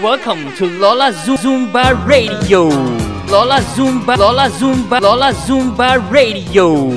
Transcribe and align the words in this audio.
Welcome 0.00 0.56
to 0.56 0.64
Lola 0.64 1.12
Zumba 1.12 1.92
Radio. 2.08 2.64
Lola 3.28 3.60
Zumba, 3.76 4.16
Lola 4.16 4.48
Zumba, 4.48 4.98
Lola 4.98 5.30
Zumba 5.34 6.00
Radio. 6.10 6.88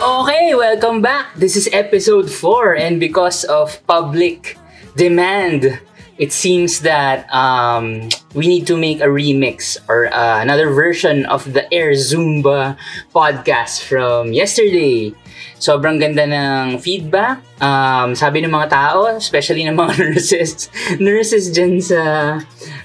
Okay, 0.00 0.54
welcome 0.54 1.02
back. 1.02 1.34
This 1.36 1.54
is 1.54 1.68
episode 1.70 2.30
4 2.30 2.76
and 2.76 2.98
because 2.98 3.44
of 3.44 3.76
public 3.86 4.56
demand, 4.96 5.78
it 6.18 6.32
seems 6.34 6.80
that 6.82 7.30
um, 7.32 8.10
we 8.34 8.46
need 8.46 8.66
to 8.66 8.76
make 8.76 9.00
a 9.00 9.06
remix 9.06 9.78
or 9.88 10.12
uh, 10.12 10.42
another 10.42 10.70
version 10.70 11.24
of 11.26 11.46
the 11.54 11.62
Air 11.72 11.94
Zumba 11.94 12.76
podcast 13.14 13.86
from 13.86 14.34
yesterday. 14.34 15.14
Sobrang 15.62 16.02
ganda 16.02 16.26
ng 16.26 16.82
feedback. 16.82 17.38
Um, 17.62 18.18
sabi 18.18 18.42
ng 18.42 18.50
mga 18.50 18.70
tao, 18.70 19.06
especially 19.14 19.62
ng 19.66 19.78
mga 19.78 19.94
nurses, 20.02 20.70
nurses 20.98 21.54
dyan 21.54 21.78
sa 21.78 22.02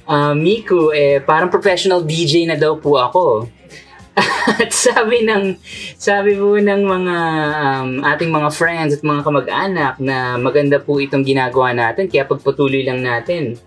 uh, 0.06 0.34
Miku, 0.38 0.94
eh, 0.94 1.18
parang 1.18 1.50
professional 1.50 2.06
DJ 2.06 2.46
na 2.46 2.58
daw 2.58 2.78
po 2.78 3.02
ako. 3.02 3.50
at 4.62 4.70
sabi 4.70 5.26
ng 5.26 5.58
sabi 5.98 6.38
po 6.38 6.54
ng 6.62 6.82
mga 6.86 7.18
um, 7.58 7.90
ating 8.06 8.30
mga 8.30 8.50
friends 8.54 8.92
at 8.94 9.02
mga 9.02 9.26
kamag-anak 9.26 9.94
na 9.98 10.38
maganda 10.38 10.78
po 10.78 11.02
itong 11.02 11.26
ginagawa 11.26 11.74
natin 11.74 12.06
kaya 12.06 12.28
pagpatuloy 12.30 12.86
lang 12.86 13.02
natin. 13.02 13.58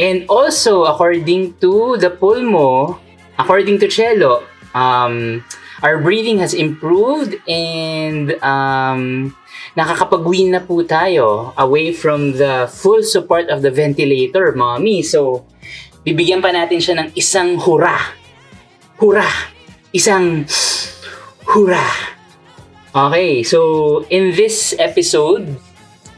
And 0.00 0.26
also 0.26 0.88
according 0.88 1.60
to 1.62 2.00
the 2.00 2.10
pulmo, 2.10 2.98
according 3.38 3.78
to 3.84 3.86
Chelo, 3.86 4.42
um, 4.74 5.44
our 5.84 6.00
breathing 6.02 6.42
has 6.42 6.56
improved 6.56 7.36
and 7.46 8.34
um, 8.42 9.36
nakakapag-win 9.78 10.56
na 10.56 10.60
po 10.64 10.82
tayo 10.82 11.52
away 11.54 11.92
from 11.94 12.34
the 12.34 12.66
full 12.66 13.04
support 13.04 13.46
of 13.52 13.62
the 13.62 13.70
ventilator, 13.70 14.52
mommy. 14.56 15.04
So, 15.04 15.46
bibigyan 16.02 16.42
pa 16.42 16.50
natin 16.50 16.80
siya 16.80 16.94
ng 17.00 17.08
isang 17.14 17.60
hura. 17.60 17.96
Hura! 18.98 19.59
Isang 19.94 20.46
hura. 21.44 21.82
Okay, 22.94 23.42
so 23.42 24.02
in 24.10 24.34
this 24.34 24.74
episode, 24.78 25.58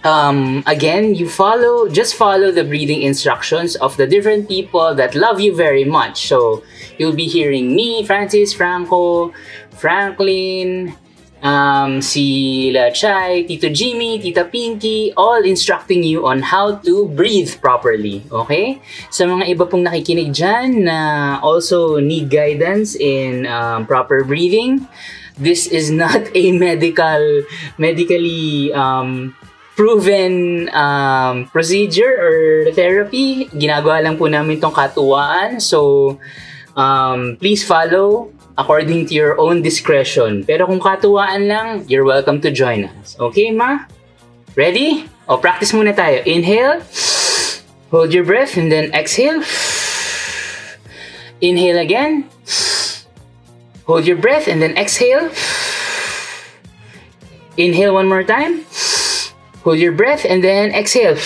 um, 0.05 0.65
again, 0.67 1.15
you 1.15 1.29
follow, 1.29 1.89
just 1.89 2.15
follow 2.15 2.51
the 2.51 2.65
breathing 2.65 3.03
instructions 3.03 3.77
of 3.77 3.97
the 3.97 4.07
different 4.07 4.49
people 4.49 4.95
that 4.95 5.15
love 5.15 5.41
you 5.41 5.55
very 5.55 5.85
much. 5.85 6.27
So 6.29 6.63
you'll 6.99 7.15
be 7.15 7.27
hearing 7.27 7.75
me, 7.75 8.05
Francis, 8.05 8.53
Franco, 8.53 9.33
Franklin, 9.77 10.95
um, 11.43 12.01
si 12.01 12.71
La 12.71 12.91
Chai, 12.95 13.43
Tito 13.43 13.69
Jimmy, 13.69 14.19
Tita 14.23 14.47
Pinky, 14.47 15.13
all 15.17 15.43
instructing 15.43 16.03
you 16.03 16.25
on 16.27 16.41
how 16.41 16.79
to 16.87 17.11
breathe 17.11 17.51
properly. 17.61 18.23
Okay? 18.31 18.81
Sa 19.11 19.27
mga 19.27 19.51
iba 19.51 19.67
pong 19.67 19.85
nakikinig 19.85 20.31
dyan 20.33 20.87
na 20.87 20.99
also 21.43 21.99
need 21.99 22.31
guidance 22.31 22.95
in 22.95 23.45
um, 23.51 23.85
proper 23.85 24.25
breathing, 24.25 24.87
this 25.37 25.67
is 25.67 25.91
not 25.91 26.23
a 26.33 26.55
medical, 26.55 27.43
medically 27.77 28.73
um, 28.73 29.35
proven 29.75 30.69
um, 30.71 31.51
procedure 31.51 32.15
or 32.23 32.37
therapy. 32.73 33.51
Ginagawa 33.51 34.05
lang 34.05 34.15
po 34.15 34.31
namin 34.31 34.63
tong 34.63 34.73
katuwaan. 34.73 35.59
So, 35.59 36.19
um, 36.79 37.37
please 37.41 37.67
follow 37.67 38.31
according 38.59 39.07
to 39.07 39.15
your 39.15 39.39
own 39.41 39.63
discretion. 39.63 40.45
Pero 40.45 40.67
kung 40.67 40.81
katuwaan 40.81 41.49
lang, 41.49 41.89
you're 41.89 42.05
welcome 42.05 42.41
to 42.41 42.51
join 42.51 42.85
us. 43.01 43.17
Okay, 43.19 43.51
ma? 43.51 43.87
Ready? 44.57 45.09
O, 45.29 45.39
practice 45.39 45.73
muna 45.73 45.97
tayo. 45.97 46.21
Inhale. 46.29 46.83
Hold 47.91 48.13
your 48.13 48.25
breath 48.25 48.57
and 48.57 48.73
then 48.73 48.93
exhale. 48.93 49.45
Inhale 51.41 51.79
again. 51.79 52.29
Hold 53.85 54.07
your 54.07 54.17
breath 54.17 54.49
and 54.49 54.63
then 54.63 54.77
exhale. 54.77 55.29
Inhale 57.57 57.93
one 57.93 58.09
more 58.09 58.25
time. 58.25 58.65
Hold 59.65 59.79
your 59.79 59.93
breath 59.93 60.25
and 60.25 60.43
then 60.43 60.73
exhale. 60.73 61.19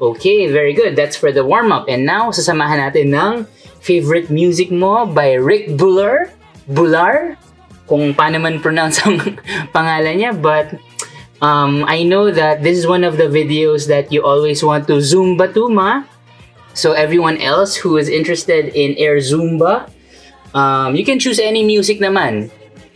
Okay, 0.00 0.48
very 0.48 0.72
good. 0.72 0.96
That's 0.96 1.14
for 1.14 1.30
the 1.30 1.44
warm-up. 1.44 1.86
And 1.88 2.08
now, 2.08 2.32
sasamahan 2.32 2.80
natin 2.80 3.12
ng 3.12 3.44
favorite 3.80 4.30
music 4.30 4.70
mo 4.70 5.06
by 5.06 5.34
Rick 5.34 5.76
Buller. 5.76 6.30
Bular? 6.70 7.36
Kung 7.88 8.14
paano 8.14 8.38
man 8.38 8.62
pronounce 8.62 9.02
ang 9.02 9.18
pangalan 9.74 10.22
niya. 10.22 10.32
But 10.36 10.78
um, 11.42 11.84
I 11.88 12.04
know 12.04 12.30
that 12.30 12.62
this 12.62 12.78
is 12.78 12.86
one 12.86 13.02
of 13.02 13.16
the 13.16 13.26
videos 13.26 13.88
that 13.88 14.12
you 14.12 14.22
always 14.22 14.62
want 14.62 14.86
to 14.88 15.02
Zumba 15.02 15.52
to, 15.52 15.68
ma. 15.68 16.04
So 16.74 16.92
everyone 16.92 17.38
else 17.42 17.74
who 17.74 17.98
is 17.98 18.08
interested 18.08 18.70
in 18.78 18.94
Air 18.96 19.18
Zumba, 19.18 19.90
um, 20.54 20.94
you 20.94 21.04
can 21.04 21.18
choose 21.18 21.40
any 21.40 21.64
music 21.64 21.98
naman. 21.98 22.50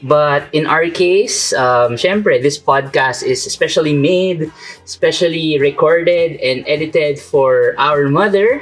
But 0.04 0.52
in 0.52 0.66
our 0.66 0.84
case, 0.92 1.56
um, 1.56 1.96
syempre, 1.96 2.36
this 2.36 2.60
podcast 2.60 3.24
is 3.24 3.46
especially 3.46 3.96
made, 3.96 4.52
especially 4.84 5.58
recorded 5.58 6.36
and 6.44 6.62
edited 6.68 7.18
for 7.18 7.72
our 7.78 8.12
mother. 8.12 8.60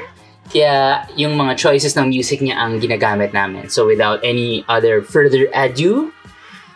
Kaya 0.52 1.08
yung 1.16 1.32
mga 1.40 1.56
choices 1.56 1.96
ng 1.96 2.12
music 2.12 2.44
niya 2.44 2.60
ang 2.60 2.76
ginagamit 2.76 3.32
namin. 3.32 3.72
So 3.72 3.88
without 3.88 4.20
any 4.20 4.68
other 4.68 5.00
further 5.00 5.48
ado, 5.56 6.12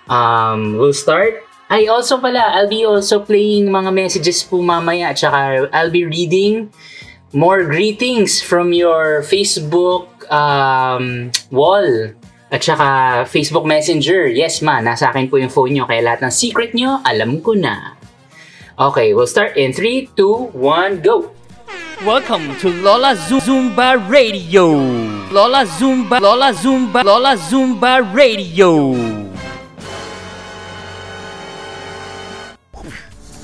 um, 0.09 0.81
we'll 0.81 0.97
start. 0.97 1.45
I 1.69 1.85
also 1.93 2.17
pala, 2.17 2.57
I'll 2.57 2.71
be 2.71 2.89
also 2.89 3.21
playing 3.21 3.69
mga 3.69 3.93
messages 3.93 4.41
po 4.49 4.65
mamaya 4.65 5.13
at 5.13 5.21
saka 5.21 5.69
I'll 5.77 5.93
be 5.93 6.09
reading 6.09 6.73
more 7.37 7.69
greetings 7.69 8.41
from 8.41 8.73
your 8.73 9.21
Facebook 9.27 10.09
um, 10.33 11.29
wall 11.53 12.17
at 12.49 12.65
saka 12.65 13.29
Facebook 13.29 13.69
Messenger. 13.69 14.31
Yes 14.33 14.65
ma, 14.65 14.81
nasa 14.81 15.13
akin 15.13 15.29
po 15.29 15.37
yung 15.37 15.53
phone 15.53 15.77
nyo 15.77 15.85
kaya 15.85 16.01
lahat 16.01 16.25
ng 16.25 16.33
secret 16.33 16.73
nyo, 16.73 17.05
alam 17.05 17.45
ko 17.45 17.53
na. 17.53 17.99
Okay, 18.81 19.13
we'll 19.13 19.29
start 19.29 19.57
in 19.61 19.73
3, 19.73 20.17
2, 20.17 20.57
1, 20.57 21.05
go! 21.05 21.36
Welcome 22.05 22.55
to 22.59 22.71
Lola 22.71 23.17
Zumba 23.17 23.99
Radio. 24.09 24.71
Lola 25.33 25.67
Zumba, 25.67 26.21
Lola 26.21 26.53
Zumba, 26.53 27.03
Lola 27.03 27.37
Zumba 27.37 28.15
Radio. 28.15 28.95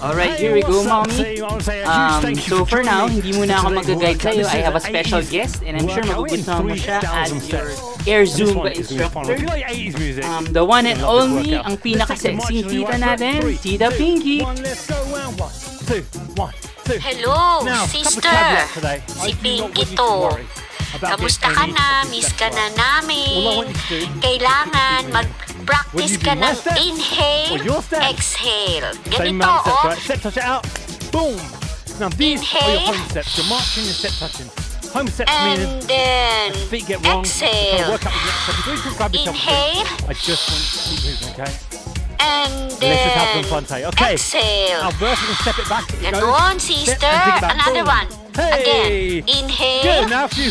Alright, 0.00 0.38
here 0.38 0.54
we 0.54 0.62
go, 0.62 0.84
mommy. 0.84 1.40
Um, 1.82 2.34
so 2.34 2.64
for 2.64 2.82
now, 2.82 3.06
hindi 3.06 3.32
muna 3.32 3.58
ako 3.58 3.70
mag-guide. 3.70 4.18
I 4.46 4.58
have 4.62 4.74
a 4.74 4.82
special 4.82 5.22
guest 5.22 5.62
and 5.62 5.78
I'm 5.78 5.86
sure 5.86 6.02
magugustuhan 6.02 6.62
mo 6.66 6.74
siya 6.74 7.02
as 7.02 7.30
your 7.50 7.70
Air 8.06 8.26
Zumba 8.26 8.74
instructor. 8.74 9.38
Um, 10.26 10.50
the 10.50 10.62
one 10.62 10.86
and 10.86 11.02
only, 11.02 11.54
ang 11.54 11.78
pinaka-sexy 11.78 12.62
tita 12.66 12.98
natin, 12.98 13.42
Tita 13.58 13.90
Pinky. 13.94 14.42
One, 14.42 14.58
let's 14.62 14.86
go. 14.86 14.98
One, 15.10 15.54
two, 15.86 16.02
one, 16.34 16.54
Hello, 16.82 17.62
now, 17.62 17.86
sister! 17.86 18.26
Si 19.06 19.32
Kamusta 20.98 21.48
ka 21.54 21.64
na? 21.70 22.04
Miss 22.10 22.28
ka 22.36 22.50
na 22.50 22.68
namin. 22.74 23.70
Kailangan 24.20 25.08
mag 25.08 25.24
practice 25.64 26.18
ka 26.18 26.34
ng 26.36 26.52
inhale, 26.76 27.56
exhale. 28.12 28.92
Ganito, 29.08 29.46
oh. 29.46 29.94
Touch 29.94 30.36
it 30.36 30.44
out. 30.44 30.66
Boom! 31.14 31.38
Now 32.02 32.10
these 32.18 32.42
are 32.52 32.66
your 32.68 32.92
home 32.92 33.08
steps. 33.08 33.40
Marching 33.48 33.86
and 33.86 33.96
touching. 34.20 34.50
Home 34.92 35.08
steps 35.08 35.32
and 35.32 35.80
then 35.88 36.52
feet 36.68 36.84
get 36.90 37.00
wrong. 37.06 37.24
Exhale. 37.24 37.94
Work 37.94 38.04
the. 38.04 38.12
Inhale. 39.16 39.86
I 40.10 40.12
just 40.12 40.44
want 40.50 40.60
to 40.60 40.76
keep 40.82 40.98
moving, 41.08 41.30
okay? 41.40 41.71
And 42.22 42.70
Let's 42.78 43.02
just 43.02 43.16
have 43.18 43.28
some 43.28 43.38
uh, 43.38 43.42
then, 43.42 43.44
fun 43.50 43.64
today. 43.64 43.84
Okay. 43.86 44.12
exhale. 44.14 44.80
Now 44.82 44.90
first 44.94 45.20
we 45.22 45.26
can 45.28 45.36
step 45.42 45.58
it 45.58 45.68
back. 45.68 45.84
Goes. 45.90 46.00
Ganon, 46.00 46.60
Step 46.60 46.78
sister. 46.86 47.06
and 47.06 47.52
Another 47.58 47.82
boom. 47.82 47.94
one. 47.98 48.08
Hey. 48.34 48.62
Again. 48.62 49.26
Good. 49.26 49.36
Inhale. 49.44 50.08
Now 50.08 50.24
if 50.26 50.38
you 50.38 50.50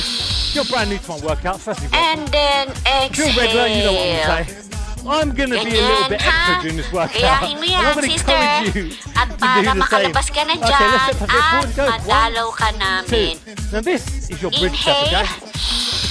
you're 0.53 0.65
brand 0.65 0.89
new 0.91 0.97
to 0.99 1.09
my 1.11 1.17
workouts, 1.19 1.59
firstly. 1.63 1.87
And 1.93 2.27
then, 2.27 2.67
If 2.85 3.17
you're 3.17 3.27
regular, 3.39 3.67
you 3.67 3.83
know 3.87 3.93
what 3.93 4.03
I'm 4.03 4.15
exhale. 4.19 4.27
gonna 4.27 4.45
say. 4.45 4.67
I'm 5.01 5.31
gonna 5.33 5.63
be 5.63 5.79
a 5.79 5.81
little 5.81 6.09
bit 6.09 6.21
extra 6.21 6.61
during 6.61 6.77
this 6.77 6.91
workout. 6.91 7.15
Gayahin 7.15 7.55
mo 7.57 7.65
and 7.65 7.95
yan, 7.97 8.03
sister. 8.05 8.37
At 9.17 9.29
to 9.31 9.35
para 9.41 9.73
makalabas 9.73 10.27
ka 10.29 10.43
na 10.45 10.53
Okay, 10.61 10.87
let's 10.93 11.03
step 11.09 11.17
touch 11.17 11.33
it 11.33 11.41
at 11.41 11.49
forward. 11.49 11.73
Go. 11.73 11.85
madalaw 11.89 12.49
ka 12.53 12.69
One, 12.69 13.05
two. 13.09 13.15
namin. 13.17 13.35
Now 13.73 13.81
this 13.81 14.29
is 14.29 14.37
your 14.43 14.51
bridge 14.51 14.77
step, 14.77 15.09
okay? 15.09 15.25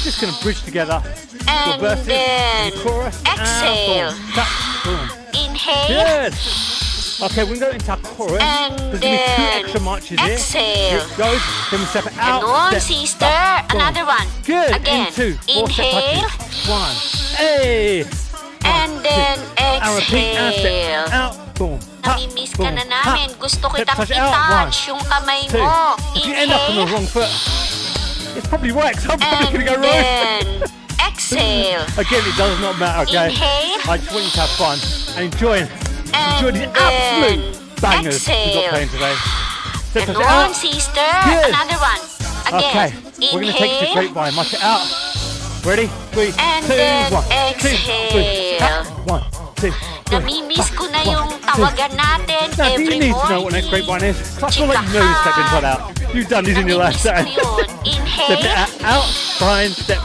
Just 0.02 0.20
gonna 0.20 0.36
bridge 0.42 0.62
together. 0.62 1.02
And 1.48 1.80
your 1.82 1.94
then 1.96 2.72
your 2.72 2.82
chorus, 2.82 3.22
exhale. 3.26 4.10
and. 4.10 5.10
Inhale. 5.34 5.88
Good. 6.32 6.34
Okay, 7.20 7.44
we're 7.44 7.60
going 7.60 7.76
to 7.76 7.84
go 7.84 7.84
into 7.84 7.90
our 7.90 7.96
chorus. 7.98 8.40
And 8.42 8.72
There's 8.78 9.00
gonna 9.00 9.12
be 9.12 9.18
two 9.20 9.42
then 9.44 9.60
extra 9.60 9.80
marches 9.80 10.18
exhale. 10.20 10.64
Here 10.64 11.04
it 11.04 11.18
goes. 11.20 11.42
Then 11.70 11.80
we 11.80 11.86
step 11.86 12.06
it 12.06 12.16
out. 12.16 12.40
Ganon, 12.40 12.68
step, 12.70 12.80
sister. 12.80 13.28
boom. 13.68 13.80
Another 13.80 14.04
one. 14.08 14.26
Good. 14.46 14.72
Again. 14.76 15.06
Into 15.08 15.36
Inhale. 15.52 16.24
One. 16.64 16.96
Hey. 17.36 18.04
And 18.64 19.04
then 19.04 19.36
And 19.60 19.96
repeat 20.00 20.32
and 20.32 20.54
step 20.54 20.64
exhale. 20.64 21.06
out. 21.12 21.36
Boom. 21.60 21.78
Namimiss 22.00 22.56
ka 22.56 22.70
na 22.72 22.84
namin. 22.88 23.36
Gusto 23.36 23.68
kitang 23.68 24.00
touch 24.00 24.10
it 24.10 24.16
out. 24.16 24.32
One, 24.32 24.72
yung 24.88 25.00
kamay 25.04 25.44
two. 25.52 25.60
mo. 25.60 26.00
If 26.16 26.24
you 26.24 26.32
end 26.32 26.50
up 26.56 26.70
on 26.72 26.76
the 26.80 26.86
wrong 26.88 27.04
foot, 27.04 27.28
it's 28.36 28.46
probably. 28.46 28.70
'cause 28.72 29.06
I'm 29.10 29.18
probably 29.18 29.64
going 29.64 29.66
to 29.66 29.72
go 29.72 30.60
wrong. 30.60 30.70
exhale. 31.08 31.82
Again, 31.98 32.22
it 32.26 32.36
does 32.36 32.60
not 32.60 32.78
matter, 32.78 33.02
okay? 33.08 33.26
Inhale. 33.30 33.80
I 33.90 33.96
just 33.98 34.12
want 34.12 34.24
you 34.24 34.30
to 34.30 34.40
have 34.40 34.50
fun 34.56 34.78
and 35.16 35.32
enjoy, 35.32 35.58
enjoy 35.58 36.48
And 36.48 36.56
these 36.56 36.72
then 36.72 36.76
absolute 36.76 37.80
bangers 37.80 38.26
we've 38.28 38.36
got 38.36 38.46
exhale. 38.46 38.70
playing 38.70 38.88
today. 38.90 39.14
Step, 39.90 40.02
And 40.08 40.10
it 40.10 40.20
one, 40.20 40.26
out. 40.26 40.54
sister. 40.54 41.08
Good. 41.24 41.48
Another 41.50 41.80
one. 41.80 42.00
Again. 42.46 42.92
Okay, 42.92 43.34
we're 43.34 43.40
going 43.42 43.52
to 43.52 43.58
take 43.58 43.72
it 43.72 43.78
to 43.78 43.86
Inhale. 43.90 43.94
grapevine. 44.12 44.34
March 44.34 44.54
it 44.54 44.62
out. 44.62 44.86
Ready? 45.64 45.86
Three, 46.12 46.32
And 46.38 46.64
two, 46.64 47.14
one, 47.14 47.24
two, 47.58 47.68
three. 47.68 48.54
exhale. 48.56 48.84
One, 49.04 49.24
two. 49.56 49.72
Namimiss 50.10 50.74
ko 50.74 50.90
na 50.90 51.06
yung 51.06 51.30
tawagan 51.38 51.94
natin 51.94 52.50
no, 52.58 52.64
every 52.66 52.82
morning. 52.82 52.90
you 52.90 52.98
need 52.98 53.14
to 53.14 53.28
know 53.30 53.42
what 53.46 53.54
an 53.54 53.62
escape 53.62 53.86
one 53.86 54.02
is? 54.02 54.18
That's 54.42 54.58
all 54.58 54.66
that 54.66 54.82
you 54.90 54.98
know 54.98 55.06
is 55.06 55.18
stepping 55.22 55.48
one 55.54 55.64
out. 55.64 55.80
You've 56.14 56.28
done 56.28 56.44
this 56.44 56.58
in 56.58 56.66
your 56.66 56.78
lifetime. 56.78 57.26
Inhale. 57.86 58.26
step 58.26 58.42
it 58.42 58.82
out, 58.82 59.06
fine, 59.38 59.70
step. 59.70 60.02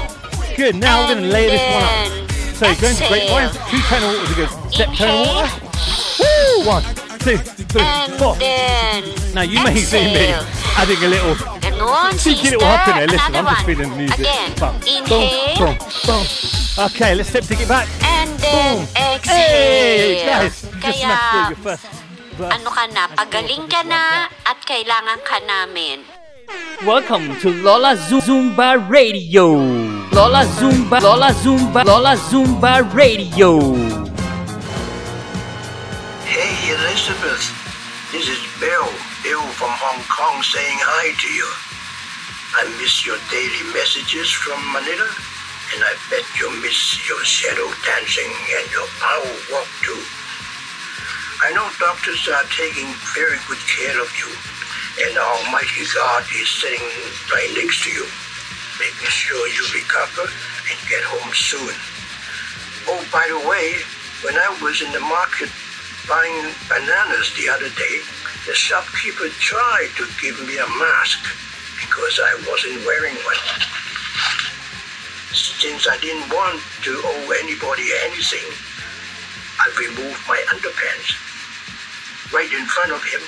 Good, 0.55 0.75
now 0.75 1.01
we're 1.01 1.15
going 1.15 1.25
to 1.25 1.29
lay 1.29 1.49
this 1.49 1.65
one 1.73 1.83
up. 1.83 2.31
So 2.53 2.69
exhale. 2.69 2.81
going 2.81 2.95
to 2.95 3.07
great 3.09 3.27
one, 3.33 3.49
two 3.69 3.81
turn 3.89 4.03
water, 4.05 4.35
good. 4.37 4.51
Step, 4.69 4.89
turn 4.93 5.25
water. 5.25 5.49
Woo! 6.21 6.69
One 6.69 7.04
two, 7.25 7.37
three, 7.73 7.81
And 7.81 8.13
four. 8.21 8.35
then 8.37 9.01
Now 9.33 9.41
you 9.41 9.57
may 9.65 9.75
see 9.81 10.05
me 10.13 10.29
adding 10.77 11.01
a 11.03 11.09
little 11.09 11.35
And 11.65 11.75
one, 11.81 12.13
cheeky 12.17 12.53
sister. 12.53 12.61
little 12.61 12.67
hop 12.69 12.87
in 12.87 12.95
there. 13.01 13.07
Listen, 13.09 13.33
Another 13.33 13.49
I'm 13.49 13.55
just 13.55 13.65
one. 13.65 13.75
feeling 13.75 13.89
the 13.89 13.97
music. 13.97 14.19
Again. 14.19 14.49
Boom, 14.61 14.75
Inhale. 14.85 15.57
boom, 15.57 15.75
boom, 15.75 15.75
boom. 16.05 16.23
Okay, 16.87 17.11
let's 17.15 17.29
step 17.29 17.43
take 17.49 17.61
it 17.61 17.67
back. 17.67 17.87
And 18.03 18.29
then 18.39 18.75
Boom. 18.77 18.87
exhale. 18.95 19.33
Hey, 19.33 20.25
guys, 20.25 20.61
just 20.61 20.77
Kaya, 20.79 20.93
smashed 20.93 21.25
through 21.31 21.49
your 21.49 21.61
first 21.65 21.83
verse. 22.37 22.51
ano 22.53 22.69
ka 22.69 22.83
na, 22.93 23.03
pagaling 23.15 23.65
ka 23.71 23.81
na 23.87 24.01
at 24.45 24.59
kailangan 24.67 25.19
ka 25.25 25.39
namin. 25.47 26.03
Welcome 26.85 27.39
to 27.41 27.49
Lola 27.63 27.95
Zumba 27.97 28.77
Radio. 28.85 29.57
Lola 30.13 30.45
Zumba, 30.59 31.01
Lola 31.01 31.31
Zumba, 31.33 31.81
Lola 31.83 32.13
Zumba 32.29 32.83
Radio. 32.93 33.73
Elizabeth. 36.95 37.43
This 38.15 38.31
is 38.31 38.39
Bill. 38.55 38.87
Bill 39.19 39.43
from 39.59 39.67
Hong 39.83 39.99
Kong 40.07 40.39
saying 40.39 40.79
hi 40.79 41.11
to 41.11 41.27
you. 41.27 41.43
I 42.55 42.71
miss 42.79 43.03
your 43.03 43.19
daily 43.27 43.67
messages 43.75 44.31
from 44.31 44.55
Manila, 44.71 45.11
and 45.75 45.83
I 45.83 45.91
bet 46.07 46.23
you 46.39 46.47
miss 46.63 47.03
your 47.03 47.19
shadow 47.27 47.67
dancing 47.83 48.31
and 48.31 48.63
your 48.71 48.87
power 49.03 49.27
walk 49.51 49.67
too. 49.83 49.99
I 51.43 51.51
know 51.51 51.67
doctors 51.83 52.31
are 52.31 52.47
taking 52.55 52.87
very 53.11 53.43
good 53.43 53.59
care 53.67 53.99
of 53.99 54.07
you, 54.15 54.31
and 55.03 55.19
Almighty 55.19 55.83
God 55.91 56.23
is 56.31 56.47
sitting 56.47 56.87
right 57.27 57.51
next 57.59 57.83
to 57.83 57.91
you, 57.91 58.07
making 58.79 59.11
sure 59.11 59.43
you 59.51 59.67
recover 59.75 60.31
and 60.31 60.79
get 60.87 61.03
home 61.03 61.35
soon. 61.35 61.75
Oh, 62.87 63.03
by 63.11 63.27
the 63.27 63.43
way, 63.51 63.83
when 64.23 64.39
I 64.39 64.47
was 64.63 64.79
in 64.79 64.95
the 64.95 65.03
market 65.03 65.51
buying 66.07 66.53
bananas 66.69 67.33
the 67.35 67.49
other 67.49 67.69
day, 67.73 68.01
the 68.45 68.53
shopkeeper 68.53 69.29
tried 69.41 69.89
to 69.97 70.05
give 70.21 70.37
me 70.45 70.57
a 70.57 70.69
mask 70.77 71.19
because 71.81 72.19
I 72.21 72.33
wasn't 72.49 72.85
wearing 72.85 73.15
one. 73.25 73.41
Since 75.33 75.87
I 75.87 75.97
didn't 75.97 76.29
want 76.29 76.61
to 76.83 77.01
owe 77.03 77.33
anybody 77.41 77.89
anything, 78.05 78.45
I 79.57 79.67
removed 79.81 80.21
my 80.27 80.37
underpants 80.53 81.17
right 82.33 82.51
in 82.51 82.65
front 82.65 82.91
of 82.91 83.03
him 83.03 83.21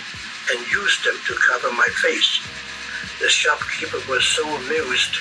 and 0.51 0.71
used 0.71 1.03
them 1.03 1.17
to 1.25 1.33
cover 1.35 1.71
my 1.73 1.87
face. 2.01 2.41
The 3.19 3.29
shopkeeper 3.29 4.01
was 4.09 4.23
so 4.23 4.45
amused, 4.45 5.17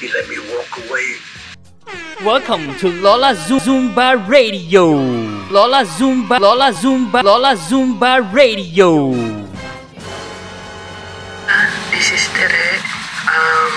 he 0.00 0.08
let 0.12 0.28
me 0.28 0.38
walk 0.56 0.72
away 0.88 1.16
Welcome 2.24 2.76
to 2.78 2.88
Lola 2.88 3.34
Zumba 3.36 4.16
Radio. 4.28 4.96
Lola 5.52 5.84
Zumba, 5.84 6.40
Lola 6.40 6.72
Zumba, 6.72 7.22
Lola 7.22 7.52
Zumba 7.56 8.20
Radio. 8.32 9.12
This 11.92 12.08
is 12.16 12.24
Tere. 12.32 12.80
Um, 13.28 13.74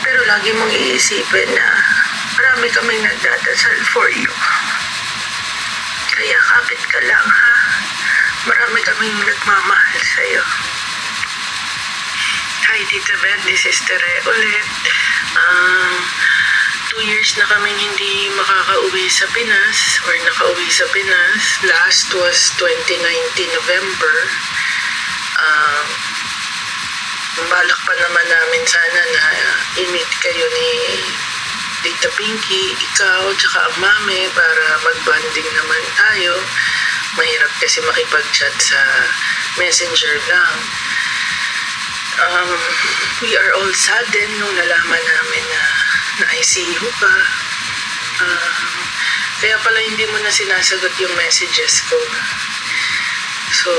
pero 0.00 0.20
lagi 0.24 0.50
mong 0.56 0.72
iisipin 0.72 1.48
na 1.52 1.68
marami 2.40 2.66
kaming 2.72 3.02
nagdadasal 3.04 3.76
for 3.92 4.08
you. 4.16 4.32
Kaya 6.08 6.38
kapit 6.48 6.80
ka 6.88 7.00
lang 7.04 7.28
ha. 7.28 7.52
Marami 8.48 8.80
kaming 8.80 9.16
nagmamahal 9.28 10.00
sa'yo. 10.00 10.42
Hi, 12.70 12.80
Tita 12.88 13.16
Beth. 13.20 13.44
This 13.44 13.68
is 13.68 13.76
Tere 13.84 14.12
ulit. 14.24 14.68
Um, 15.36 15.94
two 16.90 17.02
years 17.06 17.36
na 17.38 17.46
kaming 17.46 17.78
hindi 17.78 18.26
makakauwi 18.34 19.06
sa 19.06 19.30
Pinas 19.30 19.78
or 20.04 20.14
nakauwi 20.26 20.66
sa 20.68 20.86
Pinas. 20.90 21.42
Last 21.62 22.10
was 22.16 22.50
2019 22.58 22.98
November. 23.54 24.14
Um, 25.40 25.86
balak 27.46 27.80
pa 27.86 27.94
naman 27.94 28.26
namin 28.26 28.62
sana 28.66 29.02
na 29.14 29.24
i-meet 29.80 30.10
kayo 30.20 30.46
ni 30.50 30.70
Tita 31.80 32.12
Pinky, 32.12 32.76
ikaw, 32.76 33.32
tsaka 33.40 33.72
ang 33.72 33.76
mami 33.80 34.28
para 34.36 34.64
mag-bonding 34.84 35.48
naman 35.56 35.84
tayo. 35.96 36.36
Mahirap 37.16 37.48
kasi 37.56 37.80
makipag-chat 37.80 38.52
sa 38.60 38.80
messenger 39.56 40.20
lang. 40.28 40.54
Um, 42.18 42.50
we 43.22 43.30
are 43.38 43.50
all 43.54 43.70
saddened 43.70 44.34
nung 44.42 44.54
nalaman 44.58 45.02
namin 45.06 45.44
na 45.46 45.62
na-ICU 46.26 46.88
ka. 46.98 47.14
Um, 48.20 48.68
kaya 49.40 49.56
pala 49.62 49.78
hindi 49.86 50.04
mo 50.10 50.18
na 50.20 50.28
sinasagot 50.28 50.92
yung 50.98 51.14
messages 51.16 51.80
ko. 51.86 51.96
So, 53.50 53.70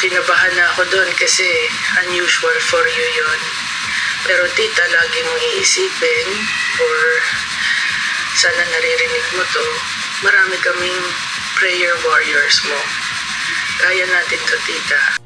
kinabahan 0.00 0.52
na 0.56 0.68
ako 0.74 0.84
doon 0.90 1.10
kasi 1.16 1.46
unusual 2.08 2.58
for 2.66 2.84
you 2.88 3.06
yon. 3.20 3.40
Pero 4.24 4.44
tita, 4.56 4.84
lagi 4.88 5.20
mong 5.24 5.42
iisipin 5.54 6.28
or 6.80 6.98
sana 8.36 8.62
naririnig 8.68 9.26
mo 9.36 9.44
to, 9.48 9.64
marami 10.24 10.56
kaming 10.60 11.00
prayer 11.56 11.94
warriors 12.04 12.58
mo. 12.66 12.80
Kaya 13.80 14.04
natin 14.08 14.40
to, 14.44 14.56
tita. 14.66 15.23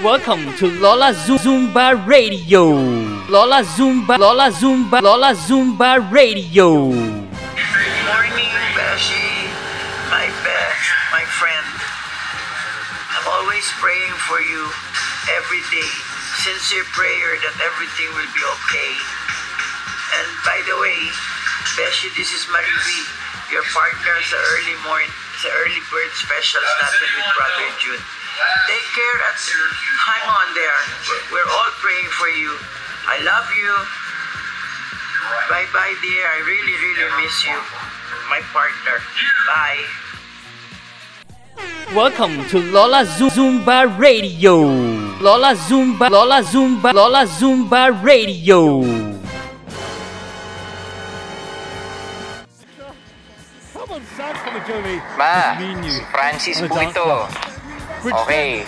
Welcome 0.00 0.56
to 0.56 0.64
Lola 0.80 1.12
Zumba 1.12 1.92
Radio. 2.08 2.72
Lola 3.28 3.60
Zumba, 3.60 4.16
Lola 4.16 4.48
Zumba, 4.48 4.96
Lola 5.04 5.36
Zumba 5.36 6.00
Radio. 6.08 6.88
Morning, 6.88 7.28
Beshi, 8.72 9.28
my 10.08 10.24
best, 10.40 10.84
my 11.12 11.20
friend. 11.36 11.68
I'm 13.12 13.28
always 13.28 13.68
praying 13.76 14.16
for 14.24 14.40
you 14.40 14.72
every 15.36 15.60
day. 15.68 15.92
Sincere 16.48 16.88
prayer 16.96 17.36
that 17.44 17.60
everything 17.60 18.08
will 18.16 18.32
be 18.32 18.40
okay. 18.56 18.92
And 20.16 20.28
by 20.48 20.64
the 20.64 20.80
way, 20.80 20.96
Beshi, 21.76 22.08
this 22.16 22.32
is 22.32 22.48
Marivi, 22.48 23.00
your 23.52 23.68
partner 23.68 24.16
early 24.56 24.80
morning, 24.80 25.12
sa 25.44 25.52
early 25.60 25.84
bird 25.92 26.08
specials 26.16 26.64
natin 26.80 27.04
with 27.20 27.28
Brother 27.36 27.68
June. 27.84 28.00
Take 28.68 28.86
care 28.96 29.16
and 29.28 29.36
hang 30.06 30.24
on 30.30 30.46
there. 30.54 30.80
We're 31.32 31.50
all 31.50 31.72
praying 31.82 32.08
for 32.16 32.28
you. 32.32 32.52
I 33.06 33.20
love 33.22 33.48
you. 33.52 33.72
Bye 35.50 35.66
bye, 35.72 35.94
dear. 36.02 36.24
I 36.26 36.38
really, 36.46 36.74
really 36.80 37.08
miss 37.22 37.36
you. 37.44 37.58
My 38.30 38.40
partner. 38.52 38.96
Bye. 39.46 39.84
Welcome 41.94 42.46
to 42.48 42.58
Lola 42.70 43.04
Zo- 43.04 43.28
Zumba 43.28 43.84
Radio. 43.98 44.62
Lola 45.20 45.54
Zumba, 45.54 46.08
Lola 46.08 46.40
Zumba, 46.42 46.92
Lola 46.94 47.26
Zumba 47.26 47.90
Radio. 48.02 48.80
Come 53.74 53.90
on, 53.90 54.02
son, 54.16 54.34
come 54.34 54.56
and 54.56 54.66
join. 54.66 55.02
Ma, 55.18 55.34
Just 55.34 55.60
me 55.60 55.66
and 55.74 55.84
you. 55.84 55.90
si 55.92 56.02
Francis 56.12 56.62
On 56.62 56.68
po 56.68 56.78
ito. 56.80 57.49
Okay. 58.00 58.64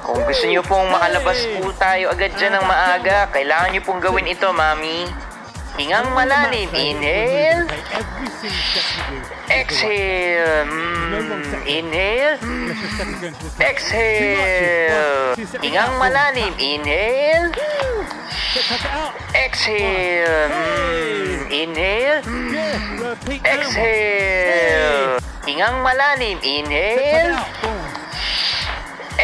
Kung 0.00 0.20
gusto 0.24 0.44
niyo 0.48 0.64
pong 0.64 0.88
makalabas 0.88 1.44
po 1.60 1.68
tayo 1.76 2.08
agad 2.08 2.32
dyan 2.40 2.56
ng 2.56 2.64
maaga, 2.64 3.28
kailangan 3.28 3.68
niyo 3.68 3.82
pong 3.84 4.00
gawin 4.00 4.24
ito, 4.32 4.48
Mami. 4.48 5.04
Hingang 5.76 6.12
malalim. 6.12 6.68
Inhale. 6.74 7.68
Exhale. 9.48 10.66
Mm, 10.66 11.62
inhale. 11.64 12.36
Step. 13.54 13.64
Exhale. 13.64 15.36
Hingang 15.62 15.94
malalim. 16.00 16.52
Inhale. 16.58 17.54
Exhale. 19.36 20.50
Mm, 20.50 21.38
inhale. 21.48 22.18
Exhale. 23.40 25.22
Hingang 25.46 25.76
malalim. 25.86 26.36
Inhale. 26.42 27.40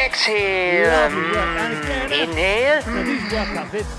Exhale. 0.05 1.09
Mm, 1.09 2.13
Inhale. 2.13 2.85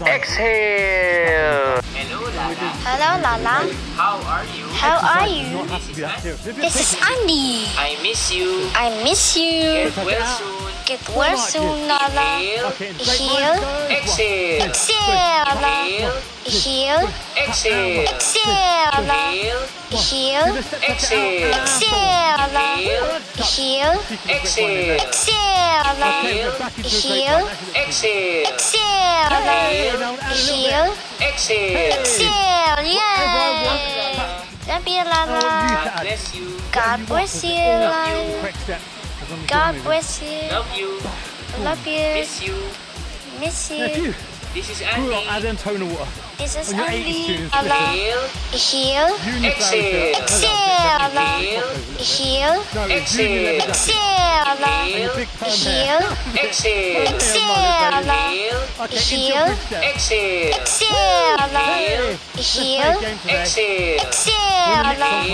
Exhale. 0.06 1.82
Hello, 2.86 3.10
Lala. 3.22 3.66
How 3.98 4.22
are 4.22 4.46
you? 4.54 4.66
How 4.78 4.98
are 5.02 5.28
you? 5.28 5.66
This 6.54 6.76
is 6.78 6.96
Andy. 7.02 7.66
I 7.78 7.98
miss 8.02 8.32
you. 8.32 8.70
I 8.76 8.94
miss 9.04 9.36
you. 9.36 9.90
Get 9.90 9.98
well 10.06 10.26
soon. 10.38 10.68
Get 10.86 11.04
well 11.18 11.38
soon, 11.38 11.88
Lala. 11.90 12.40
Inhale. 12.80 13.58
Exhale. 13.90 14.70
Exhale, 14.70 15.44
Lala. 15.50 16.14
Inhale. 16.46 17.10
Exhale. 17.36 18.06
Exhale, 18.08 18.88
Lala. 18.94 19.34
Inhale. 19.92 20.62
Exhale. 20.86 21.52
Exhale, 21.52 22.38
Lala. 22.38 22.77
Inhale. 23.58 23.98
Exhale. 24.30 25.02
Exhale. 25.02 25.82
Inhale. 25.98 26.54
Exhale. 26.78 27.50
Exhale. 27.74 28.46
Exhale. 28.54 29.34
Inhale. 30.30 30.94
Exhale. 31.20 31.98
Exhale. 31.98 32.86
Yeah. 32.86 34.46
Don't 34.68 34.86
be. 34.86 35.02
Bless 35.02 36.36
you. 36.36 36.54
God 36.72 37.00
bless 37.08 37.44
you. 37.44 37.58
God 39.48 39.74
bless 39.84 40.22
you. 40.22 40.52
Love 40.52 40.78
you. 40.78 41.02
Love 41.64 41.88
you. 41.88 42.14
Miss 42.14 42.44
you. 42.46 42.54
Miss 43.40 43.72
you. 43.72 44.14
This 44.54 44.70
is 44.70 44.82
Andy. 44.84 45.26
Adam 45.28 45.58
Tonawater. 45.58 46.27
This 46.38 46.56
is 46.56 46.72
oh, 46.72 46.78
only 46.78 47.50
Allah. 47.50 47.98
Heal. 48.54 49.10
Exhale. 49.50 50.14
Exhale. 50.22 51.02
Allah. 51.02 51.42
Heal. 51.98 52.62
Exhale. 52.94 53.58
Exhale. 53.66 54.46
Allah. 54.46 54.86
Heal. 54.86 55.10
Exhale. 56.38 57.10
Exhale. 57.10 57.58
Allah. 57.90 58.30
Heal. 58.94 59.50
Exhale. 59.82 60.54
Exhale. 60.62 61.36
Allah. 61.42 62.06
Heal. 62.38 62.94
Exhale. 63.26 63.98
Exhale. 63.98 64.78
Allah. 64.78 65.26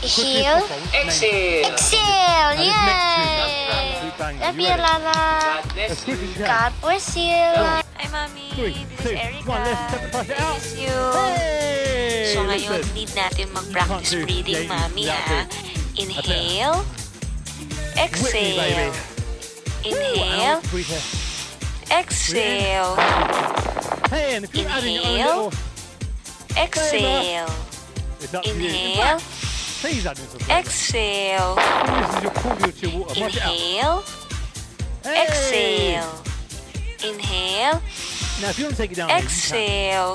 Heal. 0.00 0.64
Exhale. 0.96 1.68
Exhale. 1.68 2.16
Yay! 2.56 3.95
Love 4.18 4.58
You? 4.58 4.68
Lala. 4.68 5.12
God 5.12 5.64
bless 5.74 6.08
you. 6.08 6.14
as 6.14 6.22
you 6.22 6.28
can. 6.34 6.46
God 6.48 6.72
bless 6.80 7.16
you. 7.16 7.44
Hi, 7.60 7.82
Mami. 8.08 8.48
Three, 8.56 8.84
This 8.88 9.00
two, 9.02 9.08
is 9.12 9.20
Erica. 9.20 9.48
one, 9.50 9.60
let's 9.60 9.80
step 9.88 10.00
the 10.00 10.08
pressure 10.08 10.40
out. 10.40 10.54
Miss 10.56 10.72
you. 10.78 10.88
Hey! 10.88 12.32
So 12.32 12.40
ngayon, 12.48 12.80
listen. 12.80 12.94
need 12.96 13.10
natin 13.12 13.46
mag-practice 13.52 14.12
breathing, 14.24 14.64
yeah, 14.64 14.72
Mami, 14.72 15.04
yeah, 15.04 15.20
ha? 15.20 15.40
Inhale. 16.00 16.80
Whip 16.80 18.32
me, 18.32 18.56
Exhale. 18.56 18.92
Inhale. 19.84 20.60
Exhale. 21.92 22.96
Inhale. 24.12 25.04
little, 25.04 25.52
Exhale. 26.56 27.52
Inhale. 28.44 29.20
Exhale. 30.48 31.56
Inhale. 33.16 34.04
Exhale. 35.04 36.22
Inhale. 37.04 37.82
Now, 38.40 38.50
if 38.50 38.58
you 38.58 38.64
want 38.64 38.76
to 38.76 38.82
take 38.82 38.92
it 38.92 38.96
down, 38.96 39.10
exhale. 39.10 40.14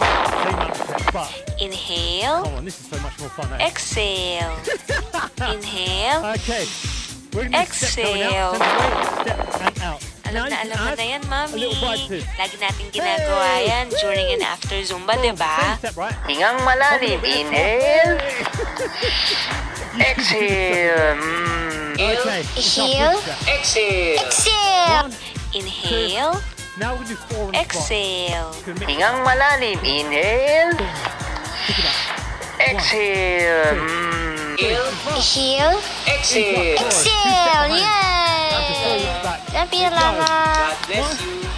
Inhale. 1.60 2.44
Come 2.44 2.56
on, 2.56 2.65
this 2.65 2.80
is 2.80 2.88
so 2.88 3.00
much 3.00 3.20
more 3.20 3.30
fun. 3.30 3.53
Eh? 3.53 3.68
Exhale. 3.68 4.58
Inhale. 5.38 6.25
Okay. 6.36 6.65
We're 7.34 7.44
going 7.44 7.51
to 7.53 7.60
exhale. 7.60 8.56
Step, 8.56 8.68
going 8.68 9.39
out, 9.41 9.53
step 9.53 9.68
and 9.68 9.82
out. 9.82 10.11
Alam 10.31 10.47
na 10.47 10.63
alam 10.63 10.77
mo 10.79 10.91
na 10.95 11.03
yan, 11.03 11.23
Mami. 11.27 11.59
Lagi 12.39 12.55
natin 12.55 12.88
ginagawa 12.95 13.51
yan 13.67 13.91
during 14.00 14.31
and 14.39 14.47
after 14.47 14.79
Zumba, 14.79 15.19
di 15.19 15.35
ba? 15.35 15.75
Hingang 16.23 16.55
malalim. 16.63 17.19
Inhale. 17.19 18.15
Exhale. 20.00 21.19
Mm. 21.91 22.00
Okay. 22.00 22.41
step. 22.55 23.19
Exhale. 23.51 24.23
Exhale. 24.23 25.11
Inhale. 25.51 26.39
now 26.79 26.95
we 26.95 27.03
do 27.03 27.19
four 27.27 27.51
on 27.51 27.53
the 27.53 27.59
spot. 27.59 27.75
Exhale. 27.75 28.51
Hingang 28.88 29.19
malalim. 29.27 29.77
Inhale. 29.83 30.79
Exhale. 32.63 33.75
Mm. 33.75 34.55
Inhale. 34.55 35.75
Exhale. 36.07 36.79
Exhale, 36.79 37.67
yay! 37.75 38.21
Don't 38.81 39.69
be 39.69 39.85
alone. 39.85 40.25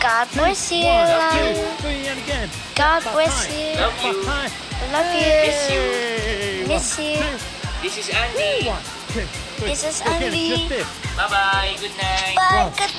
God 0.04 0.28
bless 0.36 0.72
you. 0.72 0.92
God 2.76 3.04
bless 3.14 3.48
you. 3.50 3.72
Love 4.92 5.10
you. 5.16 6.68
Miss 6.68 7.00
you. 7.00 7.24
This 7.82 7.98
is 7.98 8.10
Andy. 8.10 8.72
This 9.60 9.84
is 9.86 10.02
Andy. 10.02 10.68
Bye 11.16 11.30
bye. 11.30 11.76
Good 11.80 11.96
night. 11.96 12.36
Bye. 12.36 12.72
Good 12.76 12.96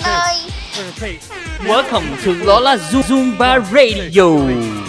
night. 1.01 1.21
Welcome 1.61 2.17
to 2.25 2.33
Lola 2.45 2.79
Zumba 2.79 3.61
Radio. 3.71 4.37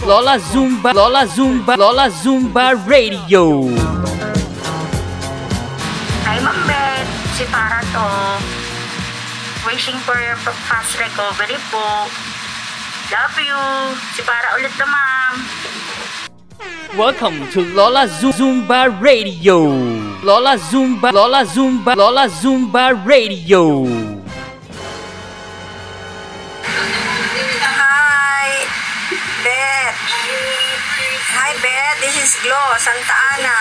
Lola 0.08 0.40
Zumba. 0.40 0.94
Lola 0.94 1.28
Zumba. 1.28 1.76
Lola 1.78 2.10
Zumba 2.10 2.74
Radio. 2.88 3.68
Hi, 6.24 6.40
Mom. 6.40 6.56
Si 7.36 7.44
Para 7.52 7.82
to. 7.92 8.55
Wishing 9.66 9.98
for 10.06 10.14
fast 10.70 10.94
recovery 11.00 11.58
po. 11.74 12.06
Love 13.10 13.38
you. 13.42 13.60
Si 14.14 14.22
Para 14.22 14.54
ulit 14.62 14.72
na, 14.78 14.86
Ma'am. 14.86 15.34
Welcome 16.96 17.50
to 17.52 17.66
Lola 17.74 18.08
Zu- 18.08 18.32
Zumba 18.32 18.88
Radio. 19.02 19.66
Lola 20.24 20.56
Zumba, 20.58 21.12
Lola 21.12 21.44
Zumba, 21.46 21.96
Lola 21.98 22.30
Zumba 22.30 22.94
Radio. 23.06 23.84
Hi, 27.66 28.48
Beth. 29.44 29.98
Hi, 31.36 31.52
Beth. 31.60 31.98
This 32.06 32.16
is 32.22 32.32
Glo, 32.46 32.62
Santa 32.78 33.16
Ana. 33.34 33.60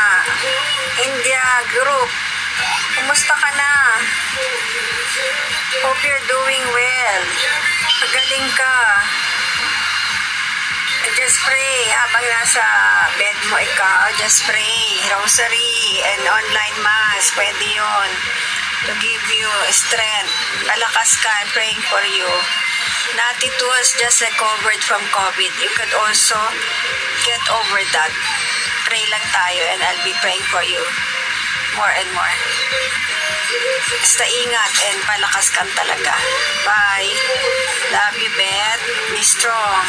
India 1.01 1.45
Group. 1.75 2.11
Kumusta 2.95 3.35
ka 3.35 3.51
na? 3.59 3.73
Hope 5.83 6.01
you're 6.07 6.27
doing 6.31 6.65
well. 6.71 7.23
Magaling 8.01 8.49
ka. 8.55 8.77
Just 11.15 11.39
pray 11.47 11.77
habang 11.95 12.27
nasa 12.27 12.65
bed 13.19 13.39
mo 13.51 13.59
ikaw. 13.59 14.11
Just 14.19 14.47
pray. 14.47 14.83
Rosary 15.15 16.03
and 16.15 16.23
online 16.27 16.79
mass. 16.83 17.35
Pwede 17.35 17.67
yon 17.75 18.11
To 18.87 18.93
give 19.03 19.25
you 19.31 19.51
strength. 19.75 20.35
Lalakas 20.67 21.19
ka. 21.23 21.31
I'm 21.43 21.51
praying 21.51 21.83
for 21.91 22.03
you. 22.07 22.31
Nati 23.19 23.51
was 23.67 23.95
just 23.99 24.23
recovered 24.23 24.83
from 24.83 25.03
COVID. 25.11 25.53
You 25.63 25.71
could 25.75 25.93
also 26.07 26.39
get 27.27 27.43
over 27.51 27.83
that. 27.95 28.13
Pray 28.87 29.03
lang 29.11 29.25
tayo 29.35 29.63
and 29.75 29.81
I'll 29.83 30.05
be 30.07 30.15
praying 30.23 30.45
for 30.51 30.63
you 30.63 30.83
more 31.75 31.91
and 31.91 32.11
more. 32.15 32.35
Basta 33.99 34.25
ingat 34.27 34.73
and 34.91 34.99
palakas 35.03 35.47
kang 35.51 35.71
talaga. 35.75 36.15
Bye. 36.63 37.11
Love 37.91 38.17
you, 38.19 38.31
Beth. 38.39 38.83
Be 39.11 39.23
strong. 39.23 39.87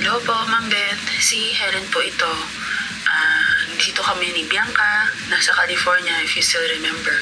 Hello 0.00 0.16
po, 0.26 0.34
Ma'am 0.50 0.66
Beth. 0.66 1.04
Si 1.22 1.54
Helen 1.54 1.86
po 1.94 2.02
ito. 2.02 2.32
Ah, 3.06 3.70
dito 3.78 4.02
kami 4.02 4.34
ni 4.34 4.46
Bianca, 4.50 5.06
nasa 5.30 5.54
California, 5.54 6.14
if 6.22 6.34
you 6.34 6.42
still 6.42 6.64
remember. 6.66 7.14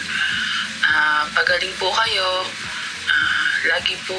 Ah, 0.84 1.28
pagaling 1.36 1.74
po 1.76 1.92
kayo, 1.92 2.48
lagi 3.66 3.98
po 4.06 4.14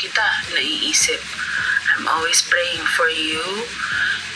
kita 0.00 0.24
naiisip. 0.56 1.20
I'm 1.92 2.08
always 2.08 2.40
praying 2.46 2.84
for 2.96 3.10
you, 3.12 3.42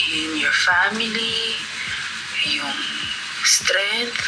in 0.03 0.37
your 0.37 0.53
family, 0.67 1.57
yung 2.45 2.81
strength, 3.47 4.21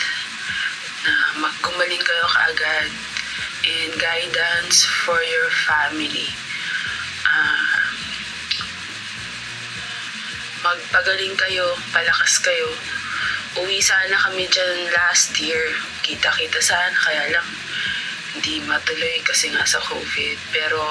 na 1.05 1.12
magkumaling 1.45 2.00
kayo 2.00 2.25
kaagad, 2.33 2.91
and 3.64 3.93
guidance 4.00 4.88
for 5.05 5.21
your 5.21 5.50
family. 5.69 6.33
Ah, 7.29 7.85
magpagaling 10.64 11.37
kayo, 11.37 11.76
palakas 11.93 12.41
kayo. 12.41 12.73
Uwi 13.61 13.85
sana 13.85 14.17
kami 14.31 14.49
dyan 14.49 14.88
last 14.95 15.37
year. 15.37 15.76
Kita-kita 16.00 16.62
sana, 16.62 16.95
kaya 17.05 17.37
lang 17.37 17.63
hindi 18.35 18.61
matuloy 18.67 19.23
kasi 19.23 19.50
nga 19.55 19.62
sa 19.62 19.79
COVID. 19.79 20.38
Pero 20.50 20.83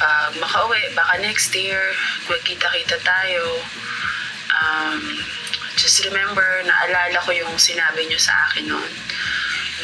uh, 0.00 0.28
makauwi, 0.40 0.80
baka 0.96 1.20
next 1.20 1.52
year, 1.52 1.92
magkita-kita 2.26 2.96
tayo. 3.04 3.44
Um, 4.50 5.20
just 5.76 6.02
remember, 6.04 6.64
naalala 6.64 7.20
ko 7.22 7.30
yung 7.36 7.54
sinabi 7.60 8.08
nyo 8.08 8.18
sa 8.18 8.34
akin 8.50 8.66
noon. 8.66 8.92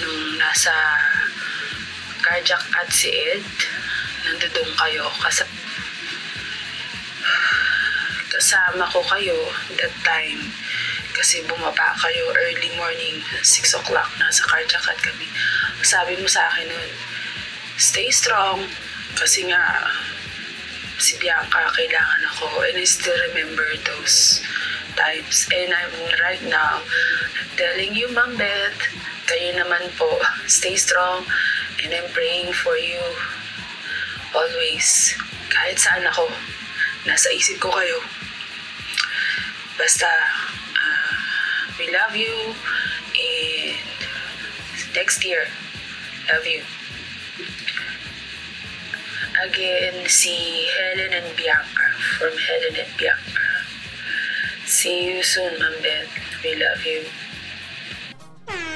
Nung 0.02 0.40
nasa 0.40 0.72
cardiac 2.24 2.64
at 2.74 2.90
si 2.90 3.12
Ed, 3.12 3.44
nandun 4.26 4.72
kayo. 4.74 5.06
Kas- 5.22 5.48
kasama 8.36 8.84
ko 8.92 9.00
kayo 9.08 9.38
that 9.80 9.94
time. 10.04 10.52
Kasi 11.16 11.40
bumaba 11.48 11.96
kayo 11.96 12.28
early 12.36 12.76
morning, 12.76 13.24
6 13.40 13.80
o'clock, 13.80 14.12
nasa 14.20 14.44
cardiac 14.44 14.84
at 14.84 15.00
kami. 15.00 15.24
Sabi 15.80 16.20
mo 16.20 16.28
sa 16.28 16.44
akin 16.52 16.68
noon, 16.68 16.90
stay 17.80 18.12
strong. 18.12 18.68
Kasi 19.16 19.48
nga, 19.48 19.64
si 21.00 21.16
Bianca, 21.16 21.72
kailangan 21.72 22.22
ako. 22.36 22.68
And 22.68 22.76
I 22.76 22.84
still 22.84 23.16
remember 23.32 23.64
those 23.88 24.44
times. 24.92 25.48
And 25.48 25.72
I'm 25.72 25.96
right 26.20 26.44
now 26.52 26.84
telling 27.56 27.96
you, 27.96 28.12
Ma'am 28.12 28.36
Beth, 28.36 28.76
kayo 29.24 29.56
naman 29.56 29.88
po, 29.96 30.20
stay 30.44 30.76
strong. 30.76 31.24
And 31.80 31.96
I'm 31.96 32.12
praying 32.12 32.52
for 32.60 32.76
you 32.76 33.00
always. 34.36 35.16
Kahit 35.48 35.80
saan 35.80 36.04
ako, 36.04 36.28
nasa 37.08 37.32
isip 37.32 37.56
ko 37.56 37.72
kayo. 37.72 38.04
Basta, 39.80 40.08
we 41.86 41.92
love 41.92 42.16
you. 42.16 42.54
And 43.14 43.76
next 44.94 45.24
year, 45.24 45.46
love 46.32 46.46
you. 46.46 46.62
Again, 49.44 50.08
si 50.08 50.66
Helen 50.78 51.12
and 51.12 51.36
Bianca 51.36 51.86
from 52.18 52.32
Helen 52.32 52.76
and 52.80 52.96
Bianca. 52.96 53.40
See 54.64 55.14
you 55.14 55.22
soon, 55.22 55.58
Ma'am 55.58 55.74
Beth. 55.82 56.08
We 56.42 56.56
love 56.56 56.84
you. 56.84 57.04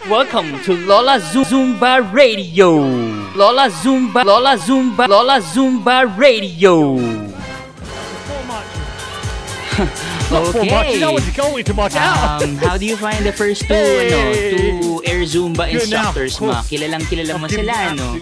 Welcome 0.09 0.61
to 0.65 0.77
Lola 0.87 1.19
Zumba 1.21 2.13
Radio. 2.13 2.71
Lola 3.35 3.71
Zumba, 3.71 4.25
Lola 4.25 4.57
Zumba, 4.57 5.09
Lola 5.09 5.41
Zumba 5.41 6.05
Radio. 6.17 7.30
For 10.31 10.65
much. 10.65 10.87
Okay. 10.87 11.01
you're 11.01 11.33
going 11.33 11.65
to 11.65 11.75
much 11.75 11.97
out. 11.97 12.43
Um, 12.43 12.57
how 12.57 12.77
do 12.77 12.85
you 12.85 12.97
find 12.97 13.25
the 13.25 13.33
first 13.33 13.63
two, 13.63 13.75
Hey! 13.75 14.13
ano, 14.13 14.21
two 14.57 15.03
air 15.09 15.23
Zumba 15.25 15.73
instructors 15.73 16.41
mo? 16.41 16.53
Kilalang 16.69 17.05
kilala 17.09 17.41
mo 17.41 17.49
sila, 17.49 17.97
no? 17.97 18.21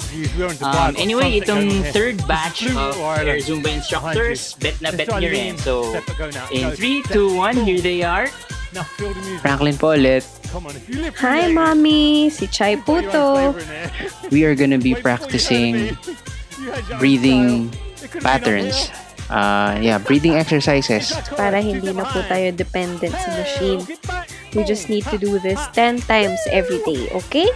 Um, 0.63 0.95
anyway, 0.97 1.41
itong 1.41 1.83
third 1.91 2.23
batch 2.31 2.63
of 2.71 2.95
Air 3.27 3.43
Zumba 3.43 3.75
instructors, 3.75 4.55
bet 4.63 4.79
na 4.81 4.95
bet 4.95 5.11
nyo 5.11 5.29
rin. 5.29 5.59
So, 5.59 5.99
in 6.55 6.71
3, 6.71 7.03
2, 7.11 7.37
1, 7.37 7.57
here 7.67 7.81
they 7.83 8.03
are. 8.07 8.31
Franklin 9.43 9.75
po 9.75 9.99
ulit. 9.99 10.23
Hi, 11.19 11.51
Mommy! 11.51 12.31
Si 12.31 12.47
Chai 12.47 12.77
po 12.77 13.03
to. 13.03 13.57
We 14.31 14.45
are 14.45 14.55
gonna 14.55 14.79
be 14.79 14.95
practicing 14.95 15.97
breathing 17.03 17.73
patterns. 18.23 18.93
Uh, 19.29 19.77
yeah, 19.81 20.01
breathing 20.01 20.35
exercises. 20.41 21.13
Para 21.37 21.61
hindi 21.61 21.93
na 21.93 22.09
po 22.09 22.25
tayo 22.25 22.49
dependent 22.53 23.13
sa 23.13 23.31
machine. 23.37 23.81
We 24.57 24.65
just 24.65 24.89
need 24.89 25.05
to 25.13 25.21
do 25.21 25.37
this 25.45 25.61
10 25.77 26.09
times 26.09 26.41
every 26.49 26.81
day, 26.89 27.13
okay? 27.13 27.49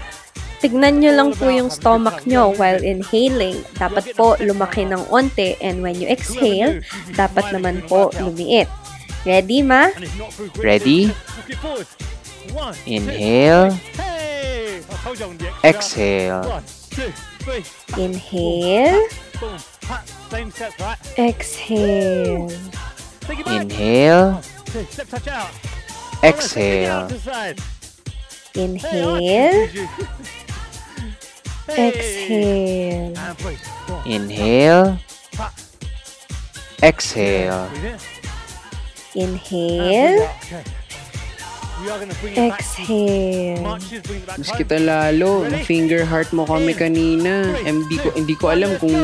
Tignan 0.62 1.02
nyo 1.02 1.10
lang 1.16 1.30
po 1.34 1.50
yung 1.50 1.72
stomach 1.72 2.22
nyo 2.28 2.54
while 2.54 2.78
inhaling. 2.78 3.64
Dapat 3.80 4.14
po 4.14 4.38
lumaki 4.38 4.86
ng 4.86 5.10
onte 5.10 5.58
and 5.58 5.82
when 5.82 5.98
you 5.98 6.06
exhale, 6.06 6.78
dapat 7.18 7.50
naman 7.50 7.82
po 7.88 8.14
lumiit. 8.20 8.70
Ready, 9.26 9.64
ma? 9.66 9.90
Ready? 10.60 11.10
Inhale. 12.87 13.74
Exhale. 15.64 16.62
Inhale. 17.98 19.02
boom, 19.42 19.59
pat, 19.81 20.09
same 20.31 20.52
right? 20.78 20.98
Exhale. 21.18 22.48
Inhale. 23.46 24.40
Step 24.88 25.09
touch 25.09 25.26
out. 25.26 25.50
Exhale. 26.22 27.09
Inhale. 28.55 29.68
Exhale. 31.68 33.14
Inhale. 34.07 34.98
Exhale. 36.83 37.70
Inhale. 39.14 40.31
Exhale. 42.37 43.61
Mas 44.38 44.51
kita 44.55 44.79
lalo. 44.79 45.47
Finger 45.66 46.07
heart 46.07 46.31
mo 46.31 46.47
kami 46.47 46.73
kanina. 46.75 47.51
Hindi 47.62 47.97
ko, 47.99 48.09
hindi 48.14 48.35
ko 48.38 48.55
alam 48.55 48.79
kung 48.79 48.95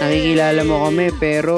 nakikilala 0.00 0.64
mo 0.64 0.88
kami 0.88 1.12
pero 1.20 1.56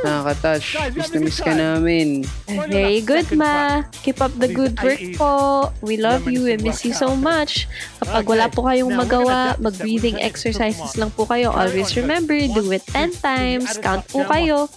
nakaka-touch. 0.00 0.96
Miss 0.96 1.12
na 1.12 1.18
miss 1.20 1.38
ka 1.44 1.52
namin. 1.52 2.24
Very 2.72 3.04
good, 3.04 3.28
ma. 3.36 3.84
Keep 4.00 4.24
up 4.24 4.32
the 4.40 4.48
good 4.48 4.72
work 4.80 5.02
po. 5.20 5.68
We 5.84 6.00
love 6.00 6.24
you 6.24 6.48
and 6.48 6.64
miss 6.64 6.88
you 6.88 6.96
so 6.96 7.12
much. 7.12 7.68
Kapag 8.00 8.24
wala 8.24 8.48
po 8.48 8.64
kayong 8.64 8.96
magawa, 8.96 9.60
mag-breathing 9.60 10.16
exercises 10.24 10.96
lang 10.96 11.12
po 11.12 11.28
kayo. 11.28 11.52
Always 11.52 11.92
remember, 12.00 12.32
do 12.48 12.64
it 12.72 12.84
10 12.88 13.12
times. 13.20 13.76
Count 13.84 14.08
po 14.08 14.24
kayo. 14.24 14.72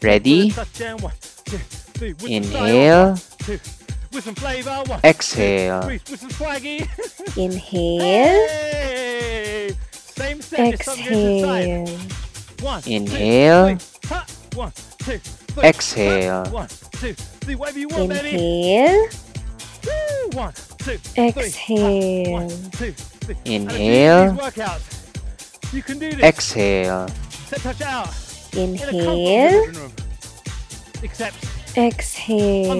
Ready? 0.00 0.56
Inhale. 2.24 3.12
Exhale. 5.04 5.82
Inhale. 7.36 8.00
Hey. 8.00 9.76
Same 9.92 10.38
Exhale. 10.38 11.86
One, 12.60 12.82
Inhale. 12.86 13.78
Two, 13.78 14.56
One, 14.56 14.72
two, 14.98 15.20
Exhale. 15.62 16.44
One, 16.50 16.68
two, 16.92 17.14
three, 17.14 17.54
whatever 17.54 17.78
you 17.78 17.88
want, 17.88 18.12
Inhale. 18.12 19.08
Baby. 19.82 20.36
One, 20.36 20.52
two, 20.78 20.98
Exhale. 21.16 22.32
One, 22.32 22.48
two, 22.72 22.92
three. 22.92 23.36
Inhale. 23.44 24.36
You 25.72 25.82
can 25.82 25.98
do 25.98 26.10
this. 26.12 26.22
Exhale. 26.22 27.08
Set 27.46 27.60
touch 27.60 27.80
out. 27.82 28.08
Inhale. 28.54 29.64
In 29.64 29.92
Except 31.02 31.36
Exhale. 31.78 32.74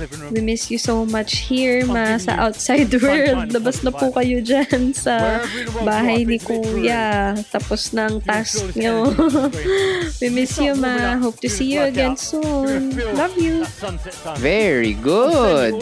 living 0.00 0.20
room. 0.20 0.32
We 0.32 0.40
miss 0.40 0.70
you 0.70 0.78
so 0.80 1.04
much 1.04 1.44
here, 1.44 1.84
ma, 1.84 2.16
sa 2.16 2.40
outside 2.48 2.88
world. 3.02 3.52
Labas 3.52 3.84
na 3.84 3.92
po 3.92 4.08
kayo 4.14 4.40
dyan 4.40 4.96
sa 4.96 5.44
bahay 5.84 6.24
ni 6.24 6.40
Kuya. 6.40 7.36
Tapos 7.52 7.92
na 7.92 8.08
ang 8.08 8.18
task 8.24 8.72
nyo. 8.74 9.12
We 10.24 10.32
miss 10.32 10.56
you, 10.56 10.72
ma. 10.74 11.20
Hope 11.20 11.38
to 11.44 11.50
see 11.52 11.68
you 11.68 11.84
again 11.84 12.16
soon. 12.16 12.96
Love 13.14 13.36
you. 13.36 13.68
Very 14.40 14.96
good. 14.96 15.76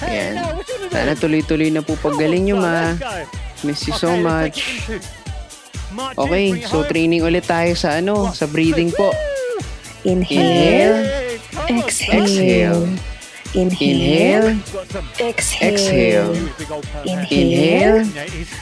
Ayan. 0.00 0.32
Sana 0.88 1.12
tuloy-tuloy 1.18 1.74
na 1.74 1.82
po 1.82 1.98
paggaling 1.98 2.52
nyo, 2.52 2.56
ma. 2.62 2.94
Miss 3.66 3.84
you 3.84 3.94
so 3.96 4.14
much. 4.16 4.86
Okay, 6.14 6.62
so 6.70 6.86
training 6.86 7.26
ulit 7.26 7.50
tayo 7.50 7.74
sa 7.74 7.98
ano, 7.98 8.30
sa 8.30 8.46
breathing 8.46 8.94
po. 8.94 9.10
Inhale, 10.04 11.38
exhale. 11.68 12.88
Inhale, 13.52 14.56
exhale. 15.18 16.32
Inhale, 17.04 18.06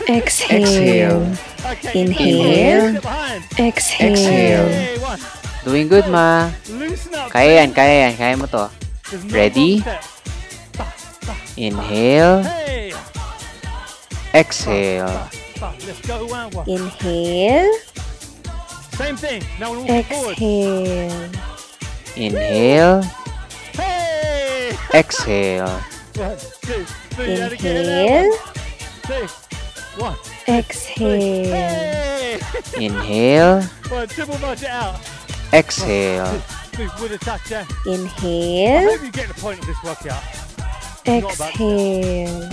exhale. 0.08 1.36
Inhale, 1.94 3.00
exhale. 3.58 4.70
Doing 5.64 5.88
good, 5.88 6.08
Ma. 6.08 6.50
Kaya 7.28 7.62
yan, 7.62 7.70
kaya 7.76 8.08
yan. 8.08 8.12
Kaya 8.16 8.34
mo 8.40 8.46
to. 8.48 8.66
Ready? 9.28 9.84
Inhale. 11.60 12.48
Exhale. 14.32 15.28
Inhale. 16.64 17.68
Same 18.98 19.14
thing. 19.14 19.42
Now 19.60 19.70
we're 19.70 19.78
walking 19.78 20.02
forward. 20.10 20.32
Exhale. 20.34 21.30
Inhale. 22.18 23.02
Hey. 23.78 24.74
Exhale. 24.92 25.70
One, 26.18 26.36
two, 26.66 26.82
three. 27.14 27.38
and 27.38 27.52
again. 27.52 28.26
Inhale. 28.26 28.38
Two. 29.06 29.26
One. 30.02 30.16
Exhale. 30.50 31.54
Hey. 31.54 32.40
Inhale. 32.74 33.62
One. 33.86 34.08
Triple 34.08 34.38
march 34.42 34.66
it 34.66 34.74
out. 34.74 34.98
Exhale. 35.54 36.42
With 36.98 37.14
a 37.14 37.66
Inhale. 37.86 38.90
hope 38.90 39.02
you 39.06 39.12
get 39.12 39.28
the 39.28 39.38
point 39.38 39.60
of 39.60 39.66
this 39.70 39.78
workout. 39.86 40.26
Exhale. 41.06 42.50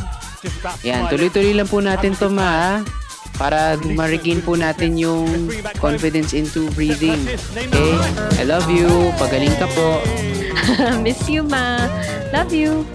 Yan, 0.86 1.10
tuloy-tuloy 1.10 1.58
lang 1.58 1.66
po 1.66 1.82
natin 1.82 2.14
to 2.14 2.30
ma, 2.30 2.46
ha? 2.46 3.05
Para 3.36 3.76
ma-regain 3.84 4.40
po 4.40 4.56
natin 4.56 4.96
yung 4.96 5.52
confidence 5.76 6.32
into 6.32 6.72
breathing. 6.72 7.20
Okay? 7.52 7.94
I 8.40 8.44
love 8.48 8.72
you. 8.72 9.12
Pagaling 9.20 9.52
ka 9.60 9.68
po. 9.76 10.00
Miss 11.04 11.28
you, 11.28 11.44
ma. 11.44 11.84
Love 12.32 12.56
you. 12.56 12.88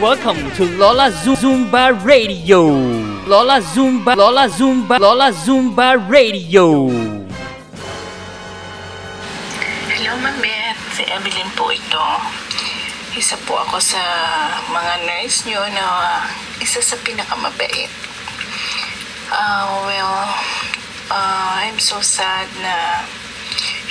Welcome 0.00 0.40
to 0.56 0.64
Lola 0.80 1.12
Zumba 1.12 1.92
Radio. 1.92 2.72
Lola 3.28 3.60
Zumba, 3.60 4.16
Lola 4.16 4.48
Zumba, 4.48 4.96
Lola 4.96 5.28
Zumba 5.28 6.00
Radio. 6.08 6.88
Hello, 9.92 10.12
Ma'am 10.24 10.40
Beth. 10.40 10.80
Si 10.96 11.04
Evelyn 11.04 11.52
po 11.52 11.68
ito. 11.68 12.04
Isa 13.12 13.36
po 13.44 13.60
ako 13.60 13.76
sa 13.76 14.00
mga 14.72 15.04
nurse 15.04 15.44
nyo 15.52 15.60
na 15.68 15.84
isa 16.64 16.80
sa 16.80 16.96
pinakamabait. 17.04 18.09
Uh, 19.32 19.86
well, 19.86 20.34
uh, 21.06 21.62
I'm 21.62 21.78
so 21.78 22.00
sad 22.02 22.50
na 22.58 23.06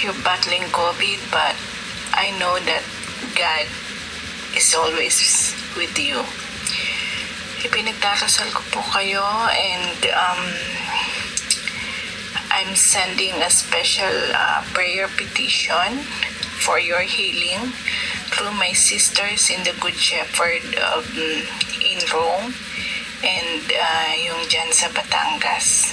you're 0.04 0.12
battling 0.20 0.68
COVID, 0.76 1.16
but 1.32 1.56
I 2.12 2.36
know 2.36 2.60
that 2.68 2.84
God 3.40 3.64
is 4.52 4.76
always 4.76 5.56
with 5.80 5.96
you. 5.96 6.20
Ipinagdarasal 7.64 8.52
ko 8.52 8.68
po 8.68 8.84
kayo 8.92 9.24
and 9.56 10.00
um, 10.12 10.44
I'm 12.52 12.76
sending 12.76 13.40
a 13.40 13.48
special 13.48 14.12
uh, 14.36 14.60
prayer 14.76 15.08
petition 15.08 16.04
for 16.60 16.84
your 16.84 17.08
healing 17.08 17.72
through 18.36 18.52
my 18.60 18.76
sisters 18.76 19.48
in 19.48 19.64
the 19.64 19.72
Good 19.80 19.96
Shepherd 19.96 20.68
um, 20.84 21.08
in 21.80 22.04
Rome 22.12 22.52
and 23.24 23.64
uh, 23.68 24.12
yung 24.16 24.42
dyan 24.48 24.72
sa 24.72 24.88
Batangas. 24.92 25.92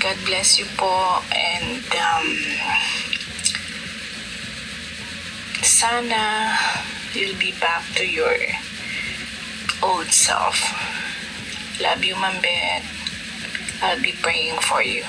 God 0.00 0.16
bless 0.24 0.60
you 0.60 0.68
po 0.76 1.20
and 1.32 1.84
um, 1.96 2.28
sana 5.64 6.52
you'll 7.12 7.36
be 7.40 7.52
back 7.60 7.84
to 7.96 8.04
your 8.04 8.36
old 9.82 10.08
self. 10.08 10.56
Love 11.80 12.04
you, 12.04 12.16
Ma'am 12.16 12.40
Beth. 12.40 12.86
I'll 13.82 14.00
be 14.00 14.12
praying 14.20 14.56
for 14.64 14.80
you. 14.82 15.04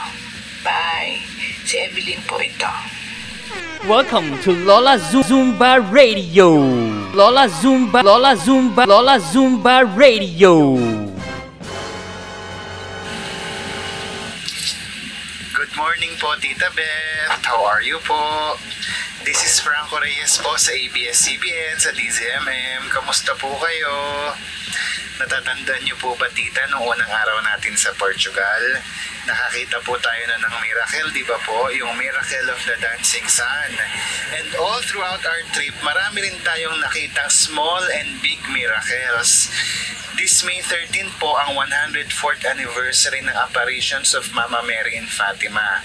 Bye. 0.64 1.24
Si 1.64 1.80
Evelyn 1.80 2.20
po 2.28 2.40
ito. 2.44 2.97
Welcome 3.86 4.40
to 4.42 4.52
Lola 4.52 4.98
Zumba 4.98 5.80
Radio. 5.94 6.50
Lola 7.14 7.48
Zumba, 7.48 8.04
Lola 8.04 8.36
Zumba, 8.36 8.86
Lola 8.88 9.20
Zumba 9.20 9.86
Radio. 9.96 10.76
Good 15.54 15.72
morning 15.78 16.12
po, 16.20 16.36
Tita 16.42 16.68
Beth. 16.76 17.46
How 17.46 17.64
are 17.64 17.82
you 17.86 18.00
po? 18.04 18.58
This 19.24 19.40
is 19.46 19.62
Franco 19.62 20.02
Reyes 20.02 20.42
po 20.42 20.58
sa 20.58 20.74
ABS-CBN 20.74 21.78
sa 21.80 21.94
DZMM. 21.94 22.92
Kamusta 22.92 23.38
po 23.40 23.56
kayo? 23.62 23.96
Natatandaan 25.18 25.82
niyo 25.82 25.98
po 25.98 26.14
ba, 26.14 26.30
Tita, 26.30 26.62
nung 26.70 26.86
unang 26.86 27.10
araw 27.10 27.42
natin 27.42 27.74
sa 27.74 27.90
Portugal? 27.98 28.64
Nakakita 29.26 29.82
po 29.82 29.98
tayo 29.98 30.24
na 30.30 30.38
ng 30.46 30.56
miracle, 30.62 31.10
di 31.10 31.26
ba 31.26 31.42
po? 31.42 31.74
Yung 31.74 31.98
miracle 31.98 32.54
of 32.54 32.62
the 32.70 32.78
dancing 32.78 33.26
sun. 33.26 33.74
And 34.38 34.48
all 34.62 34.78
throughout 34.86 35.26
our 35.26 35.44
trip, 35.58 35.74
marami 35.82 36.22
rin 36.22 36.38
tayong 36.46 36.78
nakitang 36.86 37.34
small 37.34 37.82
and 37.98 38.22
big 38.22 38.38
miracles. 38.54 39.50
This 40.22 40.42
May 40.46 40.62
13 40.62 41.22
po 41.22 41.34
ang 41.34 41.54
104th 41.54 42.42
anniversary 42.46 43.22
ng 43.22 43.34
apparitions 43.34 44.14
of 44.14 44.26
Mama 44.38 44.62
Mary 44.66 44.98
in 44.98 45.10
Fatima. 45.10 45.82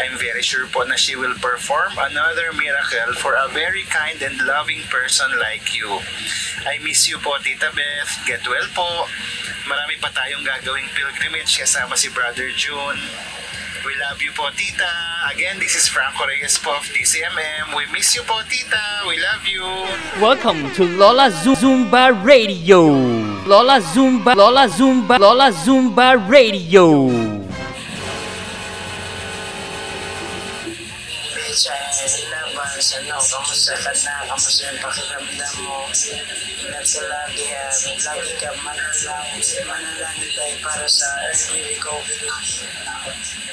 I'm 0.00 0.16
very 0.16 0.40
sure 0.44 0.64
po 0.68 0.84
na 0.88 0.96
she 0.96 1.16
will 1.16 1.36
perform 1.36 1.96
another 1.96 2.52
miracle 2.56 3.12
for 3.20 3.36
a 3.36 3.48
very 3.52 3.84
kind 3.88 4.16
and 4.24 4.40
loving 4.44 4.84
person 4.88 5.28
like 5.36 5.72
you. 5.76 6.00
I 6.66 6.78
miss 6.82 7.06
you 7.08 7.18
po, 7.22 7.38
Tita 7.38 7.70
Beth. 7.70 8.12
Get 8.26 8.42
well 8.48 8.66
po. 8.74 9.06
Marami 9.68 9.94
pa 10.02 10.10
tayong 10.10 10.42
gagawing 10.42 10.88
pilgrimage 10.96 11.54
kasama 11.60 11.94
si 11.94 12.10
Brother 12.10 12.50
June. 12.56 12.98
We 13.86 13.94
love 14.02 14.18
you 14.18 14.34
po, 14.34 14.50
Tita. 14.58 14.90
Again, 15.30 15.62
this 15.62 15.78
is 15.78 15.86
Franco 15.86 16.26
Reyes 16.26 16.58
po 16.58 16.74
of 16.74 16.84
DCMM. 16.90 17.78
We 17.78 17.86
miss 17.94 18.10
you 18.18 18.26
po, 18.26 18.42
Tita. 18.50 19.06
We 19.06 19.22
love 19.22 19.46
you. 19.46 19.62
Welcome 20.18 20.74
to 20.74 20.82
Lola 20.82 21.30
Zumba 21.30 22.10
Radio. 22.10 22.90
Lola 23.46 23.78
Zumba, 23.78 24.34
Lola 24.34 24.66
Zumba, 24.66 25.14
Lola 25.22 25.54
Zumba 25.54 26.18
Radio. 26.26 27.37
Ka 33.76 33.92
na, 33.92 34.14
kamusta 34.32 34.64
yung 34.64 34.80
pakiramdam 34.80 35.54
mo, 35.66 35.84
ingat 36.64 36.86
ka 36.88 37.02
lagi, 37.04 37.44
ah, 37.52 37.72
lagi 38.08 38.32
ka 38.40 38.50
manalangin, 38.64 39.42
manalangin 39.68 40.30
tayo 40.32 40.56
para 40.64 40.86
sa 40.88 41.08
early 41.28 41.76
recovery. 41.76 42.30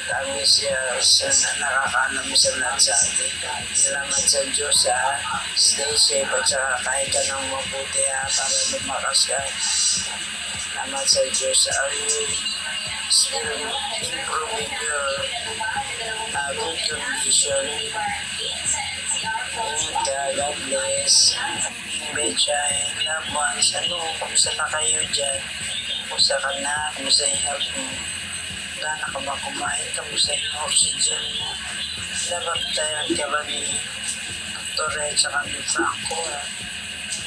Sabi 0.06 0.46
siya 0.46 0.80
sa 1.02 1.50
nakakaanam 1.58 2.30
sa 2.38 2.52
lahat 2.62 2.78
sa 2.78 2.94
atin. 2.94 3.32
Salamat 3.74 4.22
sa 4.22 4.40
Diyos, 4.54 4.80
ah. 4.88 5.18
Stay 5.58 5.92
safe 5.98 6.30
at 6.30 6.46
saka 6.46 6.78
kahit 6.86 7.10
ka 7.12 7.22
ng 7.26 7.46
mabuti, 7.52 8.04
ah, 8.14 8.30
para 8.30 8.60
lumakas 8.72 9.20
ka. 9.28 9.42
Salamat 10.72 11.06
sa 11.10 11.22
Diyos. 11.34 11.60
Are 11.68 11.92
you 11.92 12.12
still 13.10 13.42
improving 14.00 14.72
your 14.72 15.08
uh, 16.36 16.52
good 16.54 16.80
condition? 16.88 17.66
Bless. 20.64 21.36
Becha, 22.16 22.60
loved 23.04 23.30
ones, 23.36 23.76
ano, 23.76 24.00
kumusta 24.24 24.56
na 24.56 24.64
kayo 24.72 25.04
dyan? 25.12 25.40
Kumusta 26.08 26.40
ka 26.40 26.50
na? 26.64 26.76
Kumusta 26.96 27.28
yung 27.28 27.44
health 27.44 27.68
mo? 27.76 27.86
Wala 28.80 28.92
na 28.96 29.08
ka 29.12 29.20
ba 29.20 29.34
kumain? 29.44 29.88
Kamusta 29.92 30.32
yung 30.32 30.56
oxygen 30.64 31.24
mo? 31.44 31.50
Dapat 32.32 32.60
tayo 32.72 33.00
ka 33.20 33.26
ba 33.28 33.40
ni 33.52 33.68
Torre 34.80 35.12
at 35.12 35.20
saka 35.20 35.44
ni 35.44 35.60
Franco? 35.68 36.18
ah? 36.24 36.46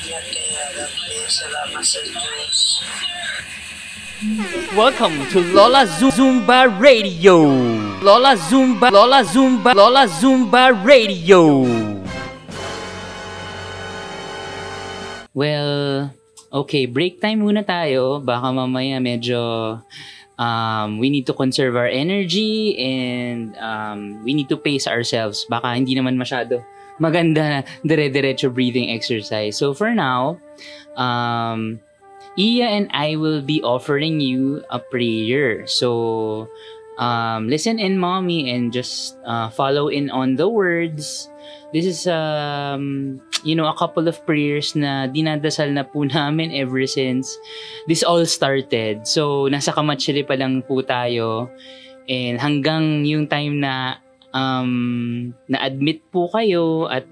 Ingat 0.08 0.24
kayo, 0.32 0.64
God 0.72 0.92
bless. 1.04 1.32
Salamat 1.36 1.84
sa 1.84 2.00
Diyos. 2.08 2.58
Welcome 4.72 5.28
to 5.30 5.44
Lola 5.52 5.84
Zumba 5.84 6.66
Radio. 6.80 7.44
Lola 8.00 8.34
Zumba, 8.40 8.88
Lola 8.90 9.20
Zumba, 9.22 9.76
Lola 9.76 10.08
Zumba 10.08 10.72
Radio. 10.72 11.62
Well, 15.38 16.10
okay, 16.50 16.90
break 16.90 17.22
time 17.22 17.46
muna 17.46 17.62
tayo. 17.62 18.18
Baka 18.18 18.50
mamaya 18.50 18.98
medyo 18.98 19.78
um, 20.34 20.98
we 20.98 21.14
need 21.14 21.30
to 21.30 21.34
conserve 21.38 21.78
our 21.78 21.86
energy 21.86 22.74
and 22.74 23.54
um, 23.62 24.18
we 24.26 24.34
need 24.34 24.50
to 24.50 24.58
pace 24.58 24.90
ourselves. 24.90 25.46
Baka 25.46 25.78
hindi 25.78 25.94
naman 25.94 26.18
masyado 26.18 26.66
maganda 26.98 27.42
na 27.46 27.58
dire-diretso 27.86 28.50
breathing 28.50 28.90
exercise. 28.90 29.54
So 29.54 29.70
for 29.78 29.94
now, 29.94 30.42
um, 30.98 31.78
Iya 32.38 32.70
and 32.70 32.86
I 32.94 33.18
will 33.18 33.42
be 33.42 33.58
offering 33.66 34.22
you 34.22 34.62
a 34.70 34.78
prayer. 34.78 35.66
So 35.66 36.46
um, 36.98 37.48
listen 37.48 37.78
in, 37.78 37.96
mommy, 37.96 38.50
and 38.50 38.72
just 38.74 39.16
uh, 39.24 39.48
follow 39.48 39.88
in 39.88 40.10
on 40.10 40.36
the 40.36 40.48
words. 40.48 41.30
This 41.72 41.86
is 41.86 42.06
um, 42.06 43.20
you 43.42 43.54
know, 43.54 43.68
a 43.70 43.76
couple 43.76 44.08
of 44.08 44.18
prayers 44.26 44.74
na 44.74 45.06
dinadasal 45.06 45.70
na 45.72 45.86
po 45.86 46.04
namin 46.08 46.52
ever 46.54 46.84
since 46.86 47.30
this 47.86 48.02
all 48.02 48.24
started. 48.26 49.06
So, 49.06 49.46
nasa 49.46 49.72
kamatsili 49.72 50.26
pa 50.26 50.34
lang 50.34 50.62
po 50.66 50.82
tayo. 50.82 51.48
And 52.08 52.40
hanggang 52.40 53.04
yung 53.04 53.28
time 53.28 53.60
na 53.60 54.00
um, 54.32 55.32
na-admit 55.46 56.08
po 56.08 56.32
kayo 56.32 56.88
at 56.88 57.04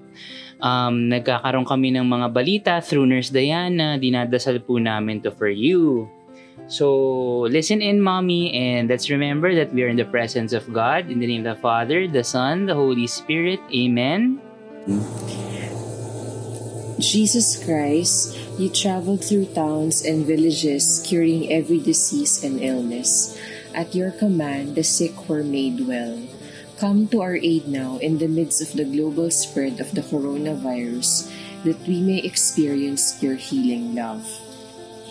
um, 0.61 1.13
nagkakaroon 1.13 1.69
kami 1.69 1.93
ng 1.93 2.07
mga 2.09 2.27
balita 2.33 2.75
through 2.81 3.05
Nurse 3.05 3.29
Diana, 3.29 4.01
dinadasal 4.01 4.65
po 4.65 4.81
namin 4.81 5.21
to 5.21 5.31
for 5.31 5.53
you. 5.53 6.09
So, 6.67 7.47
listen 7.47 7.81
in, 7.81 8.01
mommy, 8.01 8.51
and 8.53 8.89
let's 8.89 9.09
remember 9.09 9.55
that 9.55 9.73
we 9.73 9.85
are 9.85 9.89
in 9.89 9.97
the 9.97 10.09
presence 10.09 10.53
of 10.53 10.67
God. 10.73 11.11
In 11.11 11.21
the 11.21 11.27
name 11.27 11.47
of 11.47 11.57
the 11.57 11.63
Father, 11.63 12.09
the 12.09 12.25
Son, 12.25 12.67
the 12.67 12.75
Holy 12.75 13.07
Spirit. 13.07 13.61
Amen. 13.71 14.41
Jesus 16.99 17.63
Christ, 17.63 18.35
you 18.59 18.73
traveled 18.73 19.23
through 19.23 19.53
towns 19.53 20.03
and 20.03 20.25
villages, 20.25 21.05
curing 21.05 21.53
every 21.53 21.79
disease 21.79 22.43
and 22.43 22.59
illness. 22.59 23.39
At 23.75 23.95
your 23.95 24.11
command, 24.11 24.75
the 24.75 24.83
sick 24.83 25.29
were 25.29 25.45
made 25.45 25.87
well. 25.87 26.19
Come 26.81 27.09
to 27.09 27.21
our 27.21 27.37
aid 27.37 27.69
now 27.69 27.99
in 27.99 28.19
the 28.19 28.29
midst 28.29 28.61
of 28.61 28.73
the 28.73 28.85
global 28.85 29.31
spread 29.31 29.81
of 29.81 29.93
the 29.93 30.01
coronavirus, 30.01 31.29
that 31.65 31.79
we 31.87 32.01
may 32.01 32.19
experience 32.19 33.23
your 33.23 33.37
healing 33.37 33.95
love. 33.95 34.25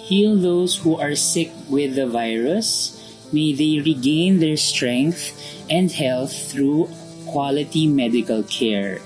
Heal 0.05 0.37
those 0.37 0.77
who 0.77 0.97
are 1.01 1.15
sick 1.17 1.49
with 1.67 1.95
the 1.95 2.05
virus. 2.05 2.93
May 3.33 3.53
they 3.53 3.81
regain 3.81 4.37
their 4.37 4.57
strength 4.57 5.33
and 5.69 5.91
health 5.91 6.29
through 6.29 6.93
quality 7.25 7.89
medical 7.89 8.43
care. 8.43 9.01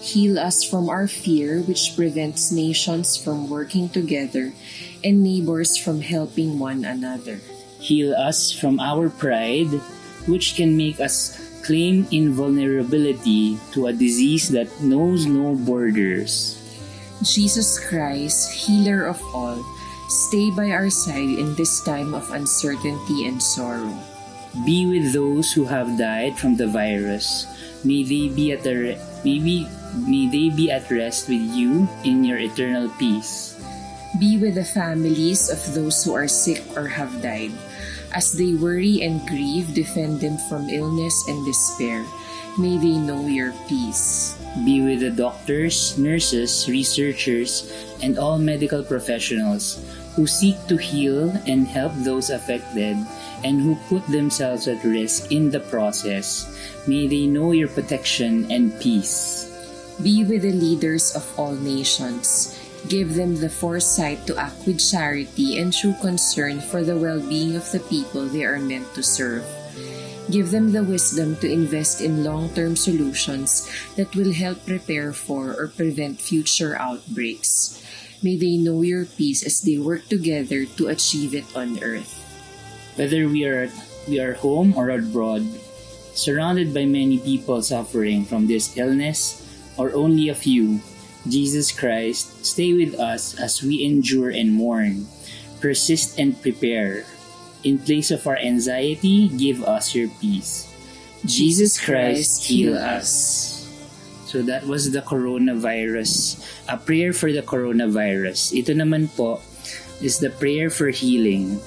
Heal 0.00 0.38
us 0.38 0.64
from 0.64 0.88
our 0.88 1.06
fear, 1.06 1.60
which 1.68 1.92
prevents 1.96 2.50
nations 2.50 3.20
from 3.20 3.50
working 3.50 3.90
together 3.90 4.54
and 5.04 5.22
neighbors 5.22 5.76
from 5.76 6.00
helping 6.00 6.58
one 6.58 6.84
another. 6.86 7.36
Heal 7.78 8.14
us 8.16 8.50
from 8.50 8.80
our 8.80 9.10
pride, 9.10 9.68
which 10.24 10.56
can 10.56 10.76
make 10.76 10.98
us 10.98 11.36
claim 11.60 12.06
invulnerability 12.10 13.58
to 13.72 13.88
a 13.88 13.92
disease 13.92 14.48
that 14.56 14.70
knows 14.80 15.26
no 15.26 15.54
borders. 15.54 16.56
Jesus 17.22 17.80
Christ, 17.80 18.52
healer 18.64 19.04
of 19.04 19.20
all, 19.34 19.60
stay 20.08 20.50
by 20.50 20.70
our 20.70 20.90
side 20.90 21.36
in 21.38 21.54
this 21.54 21.80
time 21.80 22.14
of 22.14 22.30
uncertainty 22.30 23.26
and 23.26 23.42
sorrow. 23.42 23.92
Be 24.64 24.86
with 24.86 25.12
those 25.12 25.52
who 25.52 25.64
have 25.64 25.98
died 25.98 26.38
from 26.38 26.56
the 26.56 26.66
virus. 26.66 27.44
May 27.84 28.02
they 28.02 28.32
be 28.32 28.52
at 28.52 28.62
the 28.62 28.74
re- 28.74 29.00
may, 29.24 29.38
be, 29.38 29.68
may 30.08 30.26
they 30.26 30.48
be 30.48 30.70
at 30.70 30.90
rest 30.90 31.28
with 31.28 31.42
you 31.52 31.88
in 32.04 32.24
your 32.24 32.38
eternal 32.38 32.88
peace. 32.98 33.60
Be 34.18 34.38
with 34.38 34.54
the 34.54 34.64
families 34.64 35.50
of 35.50 35.60
those 35.74 36.02
who 36.02 36.14
are 36.14 36.28
sick 36.28 36.64
or 36.74 36.88
have 36.88 37.20
died. 37.20 37.52
As 38.16 38.32
they 38.32 38.54
worry 38.54 39.02
and 39.02 39.20
grieve, 39.28 39.74
defend 39.74 40.20
them 40.20 40.38
from 40.48 40.70
illness 40.70 41.12
and 41.28 41.44
despair. 41.44 42.00
May 42.58 42.78
they 42.80 42.96
know 42.96 43.26
your 43.28 43.52
peace. 43.68 44.32
Be 44.64 44.80
with 44.80 45.00
the 45.00 45.10
doctors, 45.10 45.98
nurses, 45.98 46.64
researchers, 46.68 47.68
and 48.00 48.18
all 48.18 48.38
medical 48.38 48.82
professionals 48.82 49.84
who 50.16 50.26
seek 50.26 50.56
to 50.66 50.80
heal 50.80 51.28
and 51.44 51.68
help 51.68 51.92
those 52.00 52.30
affected 52.30 52.96
and 53.44 53.60
who 53.60 53.76
put 53.92 54.06
themselves 54.08 54.66
at 54.66 54.82
risk 54.82 55.30
in 55.30 55.50
the 55.50 55.60
process. 55.60 56.48
May 56.88 57.06
they 57.06 57.26
know 57.26 57.52
your 57.52 57.68
protection 57.68 58.50
and 58.50 58.72
peace. 58.80 59.52
Be 60.00 60.24
with 60.24 60.42
the 60.42 60.56
leaders 60.56 61.12
of 61.14 61.28
all 61.38 61.52
nations. 61.52 62.56
Give 62.88 63.12
them 63.12 63.36
the 63.36 63.50
foresight 63.50 64.24
to 64.26 64.36
act 64.40 64.64
with 64.64 64.80
charity 64.80 65.58
and 65.58 65.72
true 65.72 65.94
concern 66.00 66.60
for 66.60 66.84
the 66.84 66.96
well 66.96 67.20
being 67.20 67.56
of 67.56 67.68
the 67.72 67.80
people 67.80 68.24
they 68.24 68.44
are 68.44 68.58
meant 68.58 68.88
to 68.94 69.02
serve. 69.02 69.44
Give 70.26 70.50
them 70.50 70.72
the 70.72 70.82
wisdom 70.82 71.36
to 71.38 71.46
invest 71.46 72.02
in 72.02 72.26
long 72.26 72.50
term 72.50 72.74
solutions 72.74 73.70
that 73.94 74.10
will 74.18 74.34
help 74.34 74.66
prepare 74.66 75.12
for 75.14 75.54
or 75.54 75.68
prevent 75.70 76.20
future 76.20 76.74
outbreaks. 76.74 77.78
May 78.22 78.34
they 78.34 78.58
know 78.58 78.82
your 78.82 79.06
peace 79.06 79.46
as 79.46 79.62
they 79.62 79.78
work 79.78 80.08
together 80.10 80.66
to 80.82 80.90
achieve 80.90 81.34
it 81.34 81.46
on 81.54 81.78
earth. 81.78 82.10
Whether 82.98 83.28
we 83.28 83.46
are 83.46 83.70
we 84.10 84.18
are 84.18 84.34
home 84.34 84.74
or 84.74 84.90
abroad, 84.90 85.46
surrounded 86.14 86.74
by 86.74 86.90
many 86.90 87.22
people 87.22 87.62
suffering 87.62 88.24
from 88.24 88.50
this 88.50 88.74
illness 88.74 89.46
or 89.78 89.94
only 89.94 90.30
a 90.30 90.34
few, 90.34 90.80
Jesus 91.28 91.70
Christ, 91.70 92.46
stay 92.46 92.74
with 92.74 92.98
us 92.98 93.38
as 93.38 93.62
we 93.62 93.84
endure 93.84 94.30
and 94.30 94.54
mourn. 94.54 95.06
Persist 95.60 96.18
and 96.18 96.34
prepare. 96.40 97.06
In 97.66 97.82
place 97.82 98.14
of 98.14 98.22
our 98.30 98.38
anxiety, 98.38 99.26
give 99.34 99.66
us 99.66 99.90
your 99.90 100.06
peace. 100.22 100.70
Jesus 101.26 101.74
Christ, 101.82 102.46
heal 102.46 102.78
us. 102.78 103.66
So 104.30 104.38
that 104.46 104.70
was 104.70 104.94
the 104.94 105.02
coronavirus. 105.02 106.38
A 106.70 106.78
prayer 106.78 107.10
for 107.10 107.34
the 107.34 107.42
coronavirus. 107.42 108.54
Ito 108.54 108.78
naman 108.78 109.10
po 109.18 109.42
is 109.98 110.22
the 110.22 110.30
prayer 110.30 110.70
for 110.70 110.94
healing. 110.94 111.58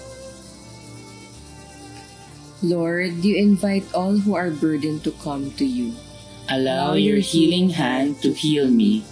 Lord, 2.64 3.20
you 3.20 3.36
invite 3.36 3.84
all 3.92 4.24
who 4.24 4.40
are 4.40 4.56
burdened 4.56 5.04
to 5.04 5.12
come 5.20 5.52
to 5.60 5.68
you. 5.68 6.00
Allow 6.48 6.96
your 6.96 7.20
healing 7.20 7.76
hand 7.76 8.24
to 8.24 8.32
heal 8.32 8.72
me. 8.72 9.04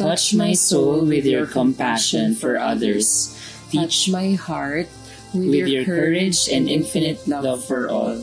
Touch 0.00 0.32
my 0.32 0.56
soul 0.56 1.04
with 1.04 1.28
your 1.28 1.44
compassion 1.44 2.32
for 2.32 2.56
others. 2.56 3.36
Teach 3.68 4.08
my 4.08 4.40
heart 4.40 4.88
with, 5.34 5.68
your 5.68 5.84
courage 5.84 6.48
and 6.48 6.68
infinite 6.68 7.26
love 7.26 7.64
for 7.64 7.88
all. 7.88 8.22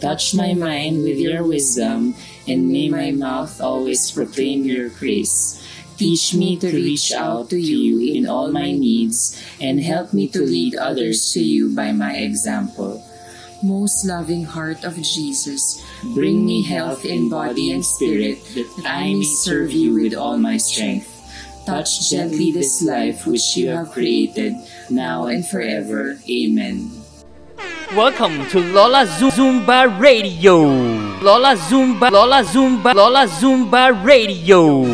Touch 0.00 0.34
my 0.34 0.54
mind 0.54 1.02
with 1.02 1.18
your 1.18 1.42
wisdom, 1.42 2.14
and 2.46 2.68
may 2.68 2.88
my 2.88 3.10
mouth 3.10 3.60
always 3.60 4.10
proclaim 4.10 4.64
your 4.64 4.90
praise. 4.90 5.58
Teach 5.96 6.34
me 6.34 6.56
to 6.56 6.70
reach 6.70 7.10
out 7.12 7.50
to 7.50 7.58
you 7.58 7.98
in 7.98 8.26
all 8.26 8.52
my 8.52 8.70
needs, 8.70 9.34
and 9.60 9.82
help 9.82 10.12
me 10.12 10.28
to 10.28 10.40
lead 10.40 10.76
others 10.76 11.32
to 11.32 11.40
you 11.42 11.74
by 11.74 11.90
my 11.90 12.14
example. 12.14 13.02
Most 13.62 14.06
loving 14.06 14.44
heart 14.44 14.84
of 14.84 14.94
Jesus, 15.02 15.82
Bring 16.14 16.46
me 16.46 16.62
health 16.62 17.04
in 17.04 17.28
body 17.28 17.72
and 17.72 17.84
spirit, 17.84 18.38
that 18.54 18.70
I 18.86 19.14
may 19.14 19.22
serve 19.22 19.72
you 19.72 19.94
with 19.94 20.14
all 20.14 20.38
my 20.38 20.56
strength. 20.56 21.17
Touch 21.68 22.08
gently 22.08 22.48
this 22.50 22.80
life 22.80 23.26
which 23.26 23.52
you 23.54 23.68
have 23.68 23.92
created, 23.92 24.56
now 24.88 25.26
and 25.28 25.44
forever. 25.44 26.16
Amen. 26.24 26.88
Welcome 27.92 28.48
to 28.56 28.64
Lola 28.72 29.04
Zumba 29.04 29.84
Radio. 30.00 30.64
Lola 31.20 31.60
Zumba, 31.60 32.08
Lola 32.08 32.40
Zumba, 32.40 32.94
Lola 32.96 33.28
Zumba 33.28 33.92
Radio. 34.00 34.88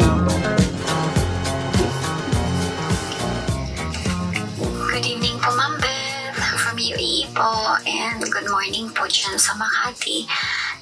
Good 4.90 5.06
evening 5.06 5.38
po, 5.38 5.54
Ma'am 5.54 5.78
Beth, 5.78 6.42
from 6.58 6.74
UAE 6.74 7.30
po, 7.38 7.78
and 7.86 8.18
good 8.26 8.50
morning 8.50 8.90
po 8.90 9.06
dyan 9.06 9.38
sa 9.38 9.54
Makati. 9.54 10.26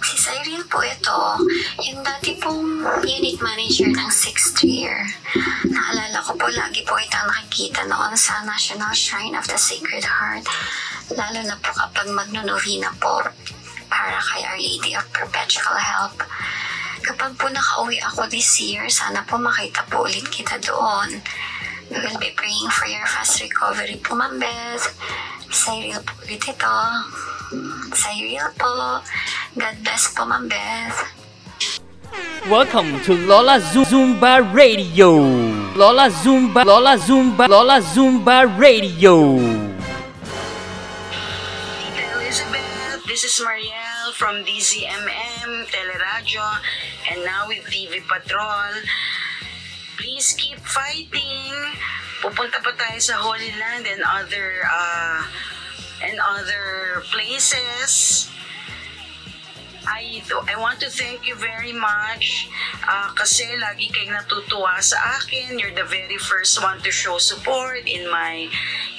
Si 0.03 0.19
Cyril 0.19 0.67
po 0.67 0.83
ito, 0.83 1.19
yung 1.79 2.03
dati 2.03 2.35
pong 2.43 2.83
unit 3.07 3.39
manager 3.39 3.87
ng 3.87 4.11
6th 4.11 4.59
year. 4.67 5.07
Naalala 5.63 6.19
ko 6.27 6.35
po, 6.35 6.51
lagi 6.51 6.83
po 6.83 6.99
itang 6.99 7.31
nakikita 7.31 7.87
noon 7.87 8.11
sa 8.19 8.43
National 8.43 8.91
Shrine 8.91 9.39
of 9.39 9.47
the 9.47 9.55
Sacred 9.55 10.03
Heart, 10.03 10.43
lalo 11.15 11.47
na 11.47 11.55
po 11.63 11.71
kapag 11.71 12.11
magnonovena 12.11 12.91
po 12.99 13.23
para 13.87 14.19
kay 14.19 14.43
Our 14.43 14.59
Lady 14.59 14.99
of 14.99 15.07
Perpetual 15.15 15.79
Help. 15.79 16.19
Kapag 17.07 17.39
po 17.39 17.47
nakauwi 17.47 18.03
ako 18.03 18.27
this 18.27 18.59
year, 18.59 18.91
sana 18.91 19.23
po 19.23 19.39
makita 19.39 19.87
po 19.87 20.03
ulit 20.03 20.27
kita 20.35 20.59
doon. 20.67 21.23
We 21.95 22.03
will 22.03 22.19
be 22.19 22.35
praying 22.35 22.75
for 22.75 22.91
your 22.91 23.07
fast 23.07 23.39
recovery 23.39 24.03
po, 24.03 24.19
Ma'am 24.19 24.43
Beth. 24.43 24.91
Cyril 25.47 26.03
po 26.03 26.13
ulit 26.27 26.43
ito. 26.43 26.75
Cyril 27.93 28.49
po. 28.57 29.05
God 29.61 29.77
bless 29.85 30.09
po, 30.17 30.25
Ma'am 30.25 30.49
Beth. 30.49 31.05
Welcome 32.49 32.97
to 33.05 33.13
Lola 33.13 33.61
Zumba 33.61 34.41
Radio. 34.41 35.21
Lola 35.77 36.09
Zumba, 36.09 36.65
Lola 36.65 36.97
Zumba, 36.97 37.45
Lola 37.45 37.85
Zumba 37.85 38.49
Radio. 38.57 39.37
Elizabeth, 41.93 43.05
this 43.05 43.21
is 43.21 43.37
Marielle 43.45 44.17
from 44.17 44.41
DZMM 44.49 45.69
Teleradio 45.69 46.45
and 47.13 47.21
now 47.29 47.45
with 47.53 47.69
TV 47.69 48.01
Patrol. 48.09 48.81
Please 50.01 50.33
keep 50.41 50.57
fighting. 50.65 51.53
Pupunta 52.25 52.65
pa 52.65 52.73
tayo 52.81 52.97
sa 52.97 53.21
Holy 53.21 53.53
Land 53.61 53.85
and 53.85 54.01
other 54.09 54.65
uh, 54.65 55.21
and 56.03 56.19
other 56.21 57.03
places. 57.11 58.29
I, 59.87 60.23
I 60.49 60.61
want 60.61 60.79
to 60.81 60.91
thank 60.91 61.27
you 61.27 61.35
very 61.35 61.73
much 61.73 62.49
uh, 62.87 63.11
kasi 63.19 63.51
lagi 63.59 63.91
kayong 63.91 64.15
natutuwa 64.15 64.79
sa 64.79 65.19
akin. 65.19 65.59
You're 65.59 65.75
the 65.75 65.87
very 65.87 66.19
first 66.19 66.63
one 66.63 66.79
to 66.87 66.91
show 66.95 67.19
support 67.19 67.83
in 67.91 68.07
my 68.07 68.47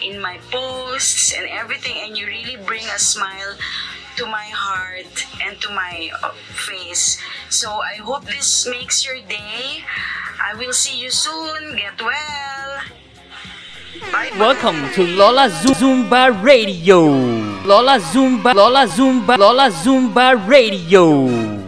in 0.03 0.19
my 0.19 0.43
posts 0.51 1.31
and 1.31 1.47
everything 1.47 1.95
and 2.03 2.19
you 2.19 2.27
really 2.27 2.59
bring 2.67 2.83
a 2.91 2.99
smile 2.99 3.55
to 4.19 4.27
my 4.27 4.45
heart 4.51 5.25
and 5.41 5.55
to 5.63 5.69
my 5.71 6.11
uh, 6.21 6.35
face. 6.51 7.17
So 7.49 7.71
I 7.79 7.97
hope 8.03 8.27
this 8.27 8.67
makes 8.67 9.07
your 9.07 9.23
day. 9.25 9.81
I 10.43 10.53
will 10.59 10.73
see 10.73 10.99
you 10.99 11.09
soon. 11.09 11.79
Get 11.79 11.97
well. 12.03 12.52
Welcome 14.11 14.89
to 14.95 15.03
Lola 15.03 15.47
Zumba 15.49 16.29
Radio. 16.43 17.05
Lola 17.65 17.99
Zumba, 17.99 18.53
Lola 18.53 18.85
Zumba, 18.85 19.37
Lola 19.37 19.69
Zumba 19.71 20.35
Radio. 20.47 21.62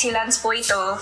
Si 0.00 0.08
Lance 0.08 0.40
po 0.40 0.48
ito. 0.56 0.96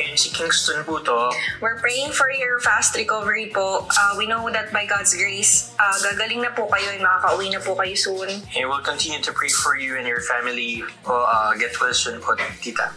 And 0.00 0.16
si 0.16 0.32
Kingston 0.32 0.80
po 0.88 1.04
to. 1.04 1.28
We're 1.60 1.76
praying 1.84 2.16
for 2.16 2.32
your 2.32 2.56
fast 2.64 2.96
recovery 2.96 3.52
po. 3.52 3.84
Uh, 3.84 4.16
we 4.16 4.24
know 4.24 4.40
that 4.48 4.72
by 4.72 4.88
God's 4.88 5.12
grace, 5.12 5.76
uh, 5.76 5.92
gagaling 6.00 6.40
na 6.40 6.48
po 6.56 6.64
kayo 6.64 6.96
and 6.96 7.04
makakauwi 7.04 7.52
na 7.52 7.60
po 7.60 7.76
kayo 7.76 7.92
soon. 7.92 8.40
And 8.56 8.64
we'll 8.64 8.80
continue 8.80 9.20
to 9.20 9.36
pray 9.36 9.52
for 9.52 9.76
you 9.76 10.00
and 10.00 10.08
your 10.08 10.24
family. 10.24 10.80
Po, 11.04 11.28
uh, 11.28 11.52
get 11.60 11.76
well 11.76 11.92
soon 11.92 12.24
po, 12.24 12.40
Tita. 12.64 12.88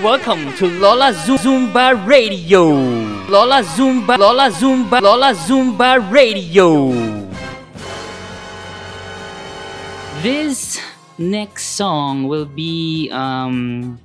Welcome 0.00 0.56
to 0.56 0.72
Lola 0.72 1.12
Zumba 1.12 1.92
Radio. 2.08 2.72
Lola 3.28 3.60
Zumba, 3.60 4.16
Lola 4.16 4.48
Zumba, 4.48 5.04
Lola 5.04 5.36
Zumba 5.36 6.00
Radio. 6.00 6.88
This 10.24 10.80
next 11.20 11.76
song 11.76 12.24
will 12.24 12.48
be 12.48 13.12
um, 13.12 14.00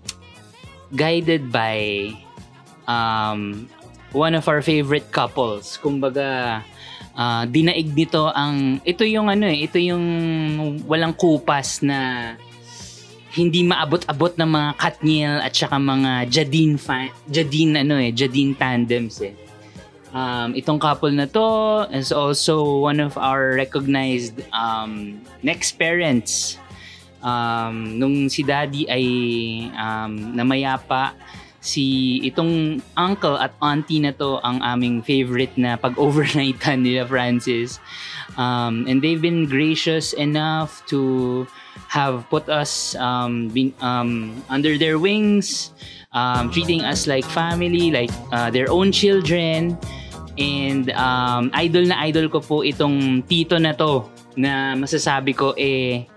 guided 0.95 1.51
by 1.51 2.11
um, 2.89 3.69
one 4.11 4.33
of 4.33 4.47
our 4.49 4.61
favorite 4.61 5.11
couples. 5.11 5.77
Kumbaga, 5.81 6.61
uh, 7.13 7.43
dinaig 7.45 7.93
nito 7.93 8.29
ang 8.33 8.81
ito 8.87 9.05
yung 9.05 9.29
ano 9.29 9.45
eh, 9.45 9.65
ito 9.65 9.77
yung 9.77 10.05
walang 10.89 11.13
kupas 11.13 11.85
na 11.85 12.33
hindi 13.29 13.61
maabot-abot 13.61 14.33
ng 14.41 14.49
mga 14.49 14.71
Katniel 14.81 15.37
at 15.37 15.53
saka 15.53 15.77
mga 15.77 16.11
Jadine 16.33 16.81
fan, 16.81 17.13
Jadine 17.29 17.85
ano 17.85 18.01
eh, 18.01 18.09
Jadine 18.09 18.57
tandems 18.57 19.21
eh. 19.21 19.37
Um, 20.09 20.57
itong 20.57 20.81
couple 20.81 21.13
na 21.13 21.29
to 21.29 21.85
is 21.93 22.09
also 22.09 22.81
one 22.81 22.97
of 22.97 23.13
our 23.13 23.53
recognized 23.53 24.41
um, 24.49 25.21
next 25.45 25.77
parents 25.77 26.57
um, 27.23 27.99
nung 27.99 28.27
si 28.27 28.43
daddy 28.43 28.87
ay 28.87 29.05
um, 29.75 30.35
namayapa, 30.35 31.15
si 31.59 32.17
itong 32.23 32.79
uncle 32.95 33.35
at 33.35 33.51
auntie 33.59 33.99
na 33.99 34.15
to 34.15 34.39
ang 34.47 34.63
aming 34.63 35.03
favorite 35.03 35.51
na 35.59 35.75
pag-overnightan 35.75 36.81
nila 36.85 37.03
Francis. 37.03 37.79
Um, 38.39 38.87
and 38.87 39.03
they've 39.03 39.19
been 39.19 39.43
gracious 39.45 40.15
enough 40.15 40.85
to 40.87 41.43
have 41.91 42.23
put 42.31 42.47
us 42.47 42.95
um, 42.95 43.49
being, 43.49 43.75
um, 43.83 44.39
under 44.47 44.77
their 44.77 44.95
wings, 44.95 45.75
um, 46.13 46.47
treating 46.51 46.87
us 46.87 47.07
like 47.07 47.25
family, 47.25 47.91
like 47.91 48.11
uh, 48.31 48.49
their 48.49 48.71
own 48.71 48.91
children. 48.91 49.75
And 50.39 50.87
um, 50.95 51.51
idol 51.51 51.83
na 51.91 51.99
idol 52.07 52.31
ko 52.31 52.39
po 52.39 52.63
itong 52.63 53.27
tito 53.27 53.59
na 53.59 53.75
to 53.75 54.07
na 54.39 54.71
masasabi 54.79 55.35
ko 55.35 55.51
eh 55.59 56.07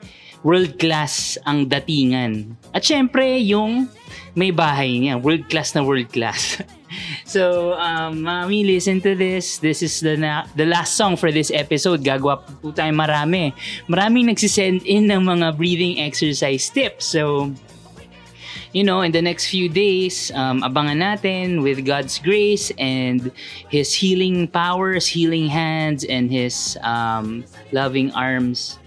world 0.43 0.79
class 0.79 1.39
ang 1.47 1.67
datingan. 1.67 2.59
At 2.75 2.83
syempre, 2.83 3.39
yung 3.43 3.89
may 4.35 4.51
bahay 4.51 4.99
niya, 4.99 5.19
world 5.19 5.47
class 5.49 5.75
na 5.75 5.83
world 5.87 6.11
class. 6.11 6.59
so, 7.25 7.73
um, 7.79 8.27
mami, 8.27 8.67
listen 8.67 9.01
to 9.01 9.15
this. 9.15 9.59
This 9.59 9.83
is 9.83 10.01
the 10.03 10.19
na- 10.19 10.47
the 10.59 10.67
last 10.67 10.99
song 10.99 11.17
for 11.17 11.31
this 11.31 11.51
episode. 11.55 12.03
Gagawa 12.03 12.43
po 12.43 12.75
tayo 12.75 12.93
marami. 12.93 13.55
Maraming 13.89 14.33
nagsisend 14.33 14.85
in 14.85 15.09
ng 15.09 15.23
mga 15.23 15.57
breathing 15.57 16.03
exercise 16.03 16.69
tips. 16.69 17.07
So, 17.07 17.53
you 18.73 18.85
know, 18.85 19.05
in 19.05 19.13
the 19.13 19.21
next 19.21 19.53
few 19.53 19.69
days, 19.69 20.33
um, 20.33 20.65
abangan 20.65 20.99
natin 21.01 21.61
with 21.63 21.85
God's 21.85 22.19
grace 22.19 22.73
and 22.81 23.31
His 23.69 23.93
healing 23.93 24.49
powers, 24.49 25.07
healing 25.07 25.47
hands, 25.53 26.05
and 26.09 26.33
His 26.33 26.77
um, 26.81 27.45
loving 27.71 28.11
arms 28.17 28.82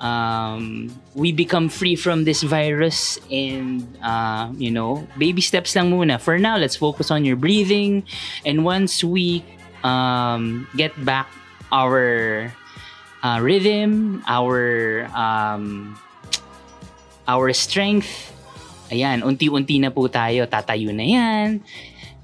um, 0.00 0.90
we 1.14 1.32
become 1.32 1.68
free 1.68 1.96
from 1.96 2.24
this 2.24 2.42
virus 2.42 3.18
and 3.30 3.82
uh, 4.02 4.50
you 4.56 4.70
know 4.70 5.06
baby 5.18 5.40
steps 5.40 5.74
lang 5.74 5.90
muna. 5.90 6.20
For 6.20 6.38
now 6.38 6.56
let's 6.56 6.76
focus 6.76 7.10
on 7.10 7.24
your 7.24 7.36
breathing. 7.36 8.04
And 8.46 8.64
once 8.64 9.02
we 9.02 9.44
um, 9.82 10.66
get 10.76 10.92
back 11.04 11.30
our 11.72 12.52
uh, 13.22 13.38
rhythm 13.40 14.22
our 14.26 15.04
um, 15.12 15.98
our 17.26 17.52
strength 17.52 18.32
ayan 18.88 19.20
unti-unti 19.20 19.76
na 19.82 19.92
po 19.92 20.08
tayo 20.08 20.48
tatayo 20.48 20.90
na 20.94 21.04
yan 21.04 21.48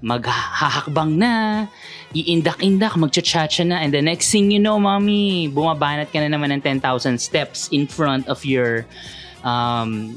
maghahakbang 0.05 1.17
na 1.17 1.65
iindak-indak, 2.13 2.93
magchachacha 3.01 3.65
na, 3.65 3.81
and 3.81 3.97
the 3.97 4.05
next 4.05 4.29
thing 4.29 4.53
you 4.53 4.61
know, 4.61 4.77
mommy, 4.77 5.49
bumabanat 5.49 6.13
ka 6.13 6.21
na 6.21 6.29
naman 6.29 6.53
ng 6.53 6.61
10,000 6.61 7.17
steps 7.17 7.73
in 7.73 7.89
front 7.89 8.29
of 8.29 8.45
your 8.45 8.85
um, 9.43 10.13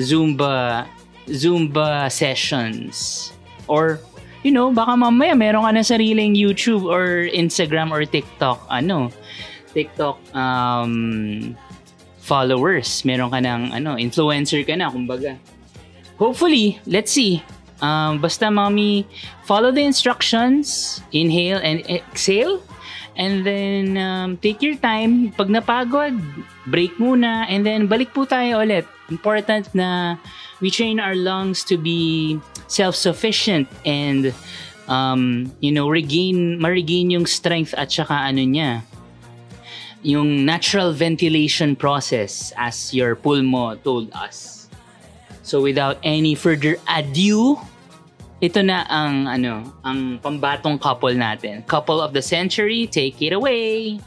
Zumba 0.00 0.88
Zumba 1.28 2.10
sessions. 2.10 3.30
Or, 3.68 4.00
you 4.42 4.50
know, 4.50 4.72
baka 4.72 4.96
mamaya 4.96 5.36
meron 5.36 5.68
ka 5.68 5.70
na 5.74 5.82
sariling 5.84 6.32
YouTube 6.32 6.88
or 6.88 7.28
Instagram 7.28 7.92
or 7.92 8.08
TikTok, 8.08 8.64
ano, 8.70 9.12
TikTok 9.76 10.16
um, 10.32 11.52
followers. 12.24 13.04
Meron 13.04 13.28
ka 13.28 13.42
ng, 13.42 13.74
ano, 13.74 14.00
influencer 14.00 14.64
ka 14.64 14.78
na, 14.78 14.88
kumbaga. 14.88 15.36
Hopefully, 16.16 16.80
let's 16.88 17.12
see, 17.12 17.44
Um, 17.80 18.20
basta 18.20 18.50
mommy, 18.50 19.04
follow 19.44 19.70
the 19.70 19.84
instructions, 19.84 21.00
inhale 21.12 21.60
and 21.60 21.84
exhale, 21.90 22.62
and 23.16 23.44
then 23.44 23.96
um, 23.96 24.36
take 24.38 24.62
your 24.62 24.76
time. 24.76 25.32
Pag 25.32 25.48
napagod, 25.48 26.16
break 26.66 26.96
muna, 26.96 27.44
and 27.48 27.64
then 27.66 27.88
balik 27.88 28.16
po 28.16 28.24
tayo 28.24 28.64
ulit. 28.64 28.88
Important 29.12 29.68
na 29.76 30.16
we 30.60 30.72
train 30.72 30.98
our 30.98 31.14
lungs 31.14 31.62
to 31.68 31.76
be 31.76 32.40
self-sufficient 32.66 33.68
and 33.84 34.32
um, 34.88 35.52
you 35.60 35.70
know, 35.70 35.88
regain, 35.88 36.58
ma-regain 36.60 37.10
yung 37.10 37.26
strength 37.26 37.74
at 37.76 37.92
saka 37.92 38.14
ano 38.14 38.42
niya, 38.42 38.82
yung 40.02 40.46
natural 40.46 40.92
ventilation 40.92 41.76
process 41.76 42.52
as 42.56 42.94
your 42.94 43.14
pulmo 43.14 43.76
told 43.82 44.10
us. 44.14 44.55
So 45.46 45.62
without 45.62 46.02
any 46.02 46.34
further 46.34 46.74
ado, 46.90 47.54
ito 48.42 48.66
na 48.66 48.82
ang 48.90 49.30
ano, 49.30 49.62
ang 49.86 50.18
pambatong 50.18 50.74
couple 50.82 51.14
natin. 51.14 51.62
Couple 51.70 52.02
of 52.02 52.10
the 52.10 52.18
century, 52.18 52.90
take 52.90 53.22
it 53.22 53.30
away. 53.30 54.02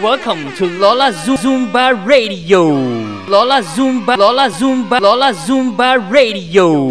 Welcome 0.00 0.56
to 0.56 0.64
Lola 0.80 1.12
Zumba 1.12 1.92
Radio. 2.08 2.64
Lola 3.28 3.60
Zumba, 3.60 4.16
Lola 4.16 4.48
Zumba, 4.48 5.04
Lola 5.04 5.36
Zumba 5.36 6.00
Radio. 6.00 6.88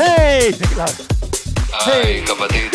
Hey, 0.00 0.56
Nicholas. 0.56 0.96
Hi, 1.76 2.24
kapatid. 2.24 2.72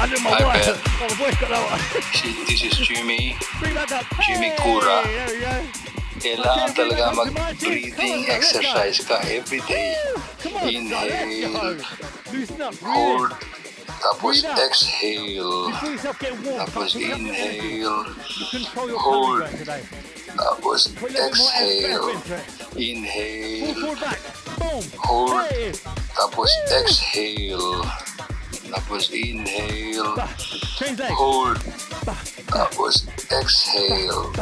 I 0.00 0.06
knew 0.06 0.16
my 0.24 0.30
wife. 0.42 0.64
Oh, 0.64 1.08
my 1.12 1.24
wife 1.28 1.40
got 1.40 1.50
that 1.50 1.60
one. 1.68 2.46
this 2.48 2.64
is 2.64 2.72
Jimmy. 2.78 3.36
Bring 3.60 3.74
that 3.74 3.92
up. 3.92 4.06
Jimmy 4.24 4.48
Kura. 4.56 5.04
Hey, 5.04 5.12
there 5.12 5.28
we 5.28 5.40
go. 5.44 5.80
Kailangan 6.20 6.72
talaga 6.72 7.04
mag-breathing 7.12 8.24
exercise 8.32 9.04
ka 9.04 9.20
every 9.28 9.60
day. 9.68 9.92
On, 10.56 10.68
Inhale. 10.68 11.76
Hold. 12.80 13.36
Tapos 14.00 14.40
exhale. 14.40 15.68
Tapos 16.64 16.96
inhale. 16.96 17.92
Hold. 19.04 19.44
Tapos 20.32 20.80
exhale. 20.96 22.08
Inhale. 22.80 23.76
Hold. 25.04 25.76
Tapos 26.16 26.50
exhale. 26.72 27.84
That 28.70 28.88
was 28.90 29.10
inhale. 29.10 30.14
Hold. 31.14 31.56
That 31.56 32.76
was 32.78 33.06
exhale. 33.32 34.32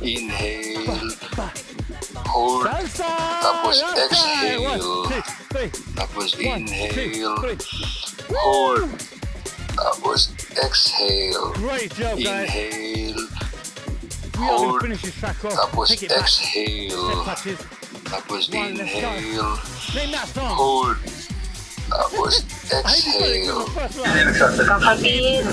Inhale. 0.00 1.10
Hold. 2.26 2.66
That 2.66 3.62
was 3.64 3.82
exhale. 3.82 5.04
That 5.96 6.10
was 6.16 6.34
inhale. 6.38 7.36
Hold. 8.30 8.88
That 8.90 10.00
was 10.04 10.30
exhale. 10.64 11.52
Great 11.54 11.92
job, 11.94 12.18
guys. 12.22 12.54
Inhale. 12.54 13.28
Hold. 14.36 14.82
That 15.50 15.74
was 15.76 15.90
exhale. 16.02 17.24
That 18.10 18.28
was 18.28 18.48
inhale. 18.48 19.56
Hold. 20.54 20.96
Tapos 21.92 22.32
exhale. 22.72 23.52
Kapatid, 24.64 25.44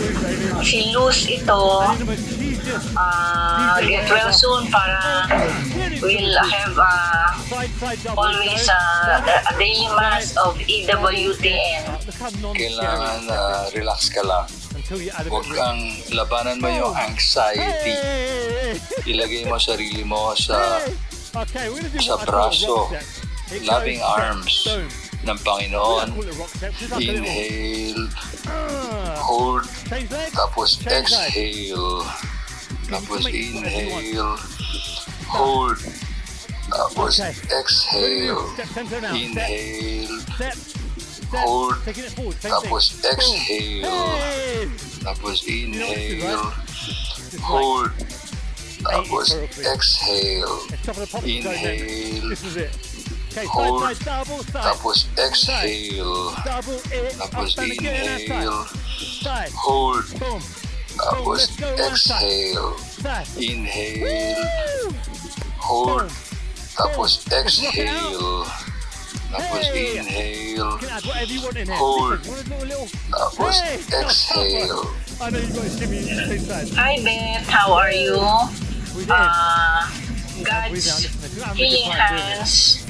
si 0.63 0.95
Luz 0.95 1.27
ito, 1.27 1.63
uh, 2.95 3.75
get 3.83 4.07
well 4.07 4.31
soon 4.31 4.67
para 4.71 5.27
we'll 5.99 6.37
have 6.39 6.75
uh, 6.77 7.35
always 8.15 8.63
uh, 8.69 9.49
a 9.49 9.53
daily 9.59 9.89
mass 9.95 10.35
of 10.39 10.55
EWTN. 10.63 11.83
Kailangan 12.55 13.19
ah, 13.31 13.65
relax 13.75 14.09
ka 14.11 14.23
lang. 14.23 14.47
Huwag 15.29 15.45
kang 15.53 15.81
labanan 16.15 16.57
mo 16.57 16.69
yung 16.69 16.95
anxiety. 16.97 17.93
Ilagay 19.05 19.45
mo 19.45 19.61
sarili 19.61 20.01
mo 20.01 20.33
sa 20.33 20.81
sa 22.01 22.15
braso, 22.25 22.89
loving 23.69 24.01
arms 24.01 24.65
ng 25.25 25.39
Panginoon. 25.43 26.07
Inhale, 26.99 28.07
hold, 29.19 29.65
tapos 30.31 30.79
exhale. 30.87 32.03
Tapos 32.89 33.27
inhale, 33.27 34.15
hold, 35.27 35.77
tapos 36.71 37.19
exhale. 37.19 38.39
Inhale, 39.13 40.07
hold, 41.35 41.77
tapos 42.41 42.95
exhale. 43.03 43.85
Tapos 45.03 45.35
inhale, 45.45 46.31
hold, 47.43 47.91
tapos 48.81 49.35
exhale. 49.59 50.47
Inhale, 51.27 52.35
Okay, 53.31 53.45
hold, 53.45 53.95
side, 53.95 54.05
double, 54.05 54.43
side. 54.43 54.63
tapos 54.63 55.05
exhale, 55.17 56.33
double 56.43 56.81
it, 56.89 57.13
tapos 57.13 57.53
inhale, 57.61 58.65
side. 59.21 59.51
hold, 59.53 60.01
Boom. 60.19 60.41
tapos 60.97 61.47
Boom. 61.61 61.77
exhale, 61.77 62.73
side. 62.79 63.27
inhale, 63.37 64.01
Woo! 64.01 64.95
hold, 65.61 66.01
Boom. 66.01 66.09
tapos 66.73 67.21
Boom. 67.29 67.37
exhale, 67.37 68.45
tapos 69.29 69.61
hey. 69.69 69.97
inhale, 70.01 70.57
you 70.57 70.77
can 70.81 70.89
add 70.89 71.05
whatever 71.05 71.31
you 71.31 71.41
want 71.45 71.57
in 71.57 71.67
here. 71.69 71.77
hold, 71.77 72.19
Listen, 72.25 72.33
little, 72.33 72.65
little... 72.65 72.87
tapos 73.13 73.61
hey. 73.61 73.77
exhale. 74.01 74.89
I 75.21 75.29
know 75.29 75.37
you 75.37 75.53
guys 75.53 75.75
give 75.79 75.89
me 75.91 75.99
the 76.01 76.25
same 76.27 76.39
side. 76.49 76.69
Hi 76.73 76.97
Beth, 77.05 77.45
how 77.47 77.73
are 77.77 77.91
you? 77.93 78.17
Uh, 78.19 78.49
we 78.97 79.05
did. 79.05 79.13
Uh, 79.13 79.85
God's 80.43 81.05
healing 81.53 81.91
hands. 81.91 82.88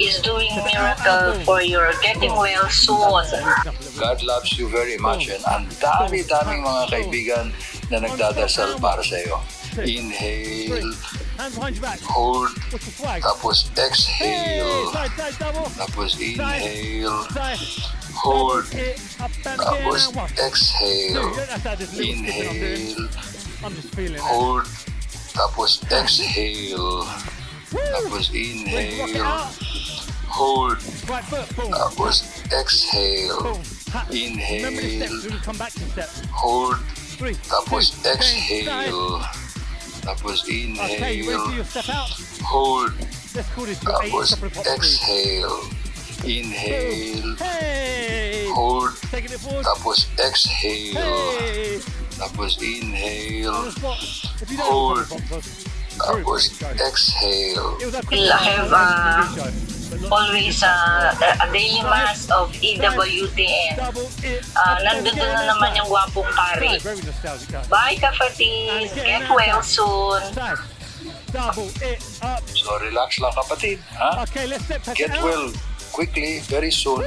Is 0.00 0.20
doing 0.20 0.50
miracle 0.64 1.34
for 1.44 1.60
your 1.62 1.92
getting 2.00 2.32
well 2.32 2.68
soon. 2.68 3.26
God 3.98 4.22
loves 4.22 4.56
you 4.58 4.68
very 4.68 4.96
much 4.96 5.28
and 5.28 5.44
ang 5.44 5.66
dami-daming 5.80 6.64
mga 6.64 6.82
kaibigan 6.88 7.52
na 7.92 8.00
nagdadasal 8.00 8.80
para 8.80 9.04
sa 9.04 9.16
iyo. 9.20 9.36
Inhale, 9.72 10.84
hold, 12.12 12.52
tapos 13.24 13.72
exhale, 13.72 14.84
tapos 15.80 16.20
inhale, 16.20 17.08
hold, 18.20 18.68
tapos 18.68 20.28
exhale, 20.36 21.24
inhale, 21.96 23.08
hold, 24.20 24.68
tapos 25.32 25.80
exhale, 25.88 27.08
That 27.72 28.08
was 28.10 28.28
inhale. 28.34 29.06
Hold. 30.28 30.78
That 30.78 31.94
was 31.98 32.42
exhale. 32.52 33.60
Inhale. 34.10 35.30
Hold. 36.30 36.76
That 37.18 37.68
was 37.70 37.92
exhale. 38.04 39.18
That 40.02 40.22
was 40.24 40.48
inhale. 40.48 41.46
Hold. 42.42 42.92
That 43.34 44.10
was 44.12 44.32
exhale. 44.66 45.62
Inhale. 46.24 47.36
Hold. 48.54 48.92
That 49.10 49.82
was 49.84 50.06
exhale. 50.18 50.94
That 52.18 52.36
was 52.36 52.62
inhale. 52.62 53.72
Hold. 54.58 55.06
Tapos 56.02 56.50
exhale. 56.76 57.78
We'll 58.10 58.32
have 58.34 58.70
uh, 58.72 59.22
always 60.10 60.62
uh, 60.62 61.14
a 61.14 61.46
daily 61.52 61.82
mass 61.86 62.26
of 62.30 62.50
EWTN. 62.58 63.78
Uh, 63.78 64.76
nandito 64.82 65.22
na 65.22 65.42
naman 65.46 65.78
yung 65.78 65.88
gwapong 65.88 66.26
pare. 66.34 66.78
Bye, 67.70 67.96
kafatis. 67.96 68.90
Get 68.94 69.30
well 69.30 69.62
soon. 69.62 70.20
So 72.52 72.70
relax 72.78 73.16
lang 73.18 73.32
kapatid, 73.32 73.78
ha? 73.96 74.24
Get 74.94 75.16
well 75.22 75.48
quickly, 75.92 76.40
very 76.44 76.70
soon, 76.70 77.04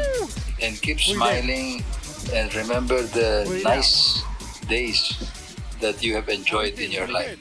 and 0.62 0.74
keep 0.82 0.98
smiling 0.98 1.84
and 2.34 2.50
remember 2.56 3.02
the 3.14 3.46
nice 3.64 4.24
days 4.66 5.14
that 5.80 6.02
you 6.02 6.18
have 6.18 6.26
enjoyed 6.30 6.80
in 6.82 6.90
your 6.90 7.06
life. 7.06 7.38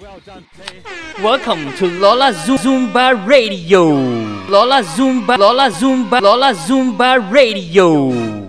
Welcome 0.00 1.72
to 1.74 1.86
Lola 1.86 2.32
Zumba 2.32 3.14
Radio. 3.28 3.84
Lola 4.48 4.82
Zumba, 4.82 5.38
Lola 5.38 5.70
Zumba, 5.70 6.20
Lola 6.20 6.52
Zumba 6.52 7.18
Radio. 7.30 8.43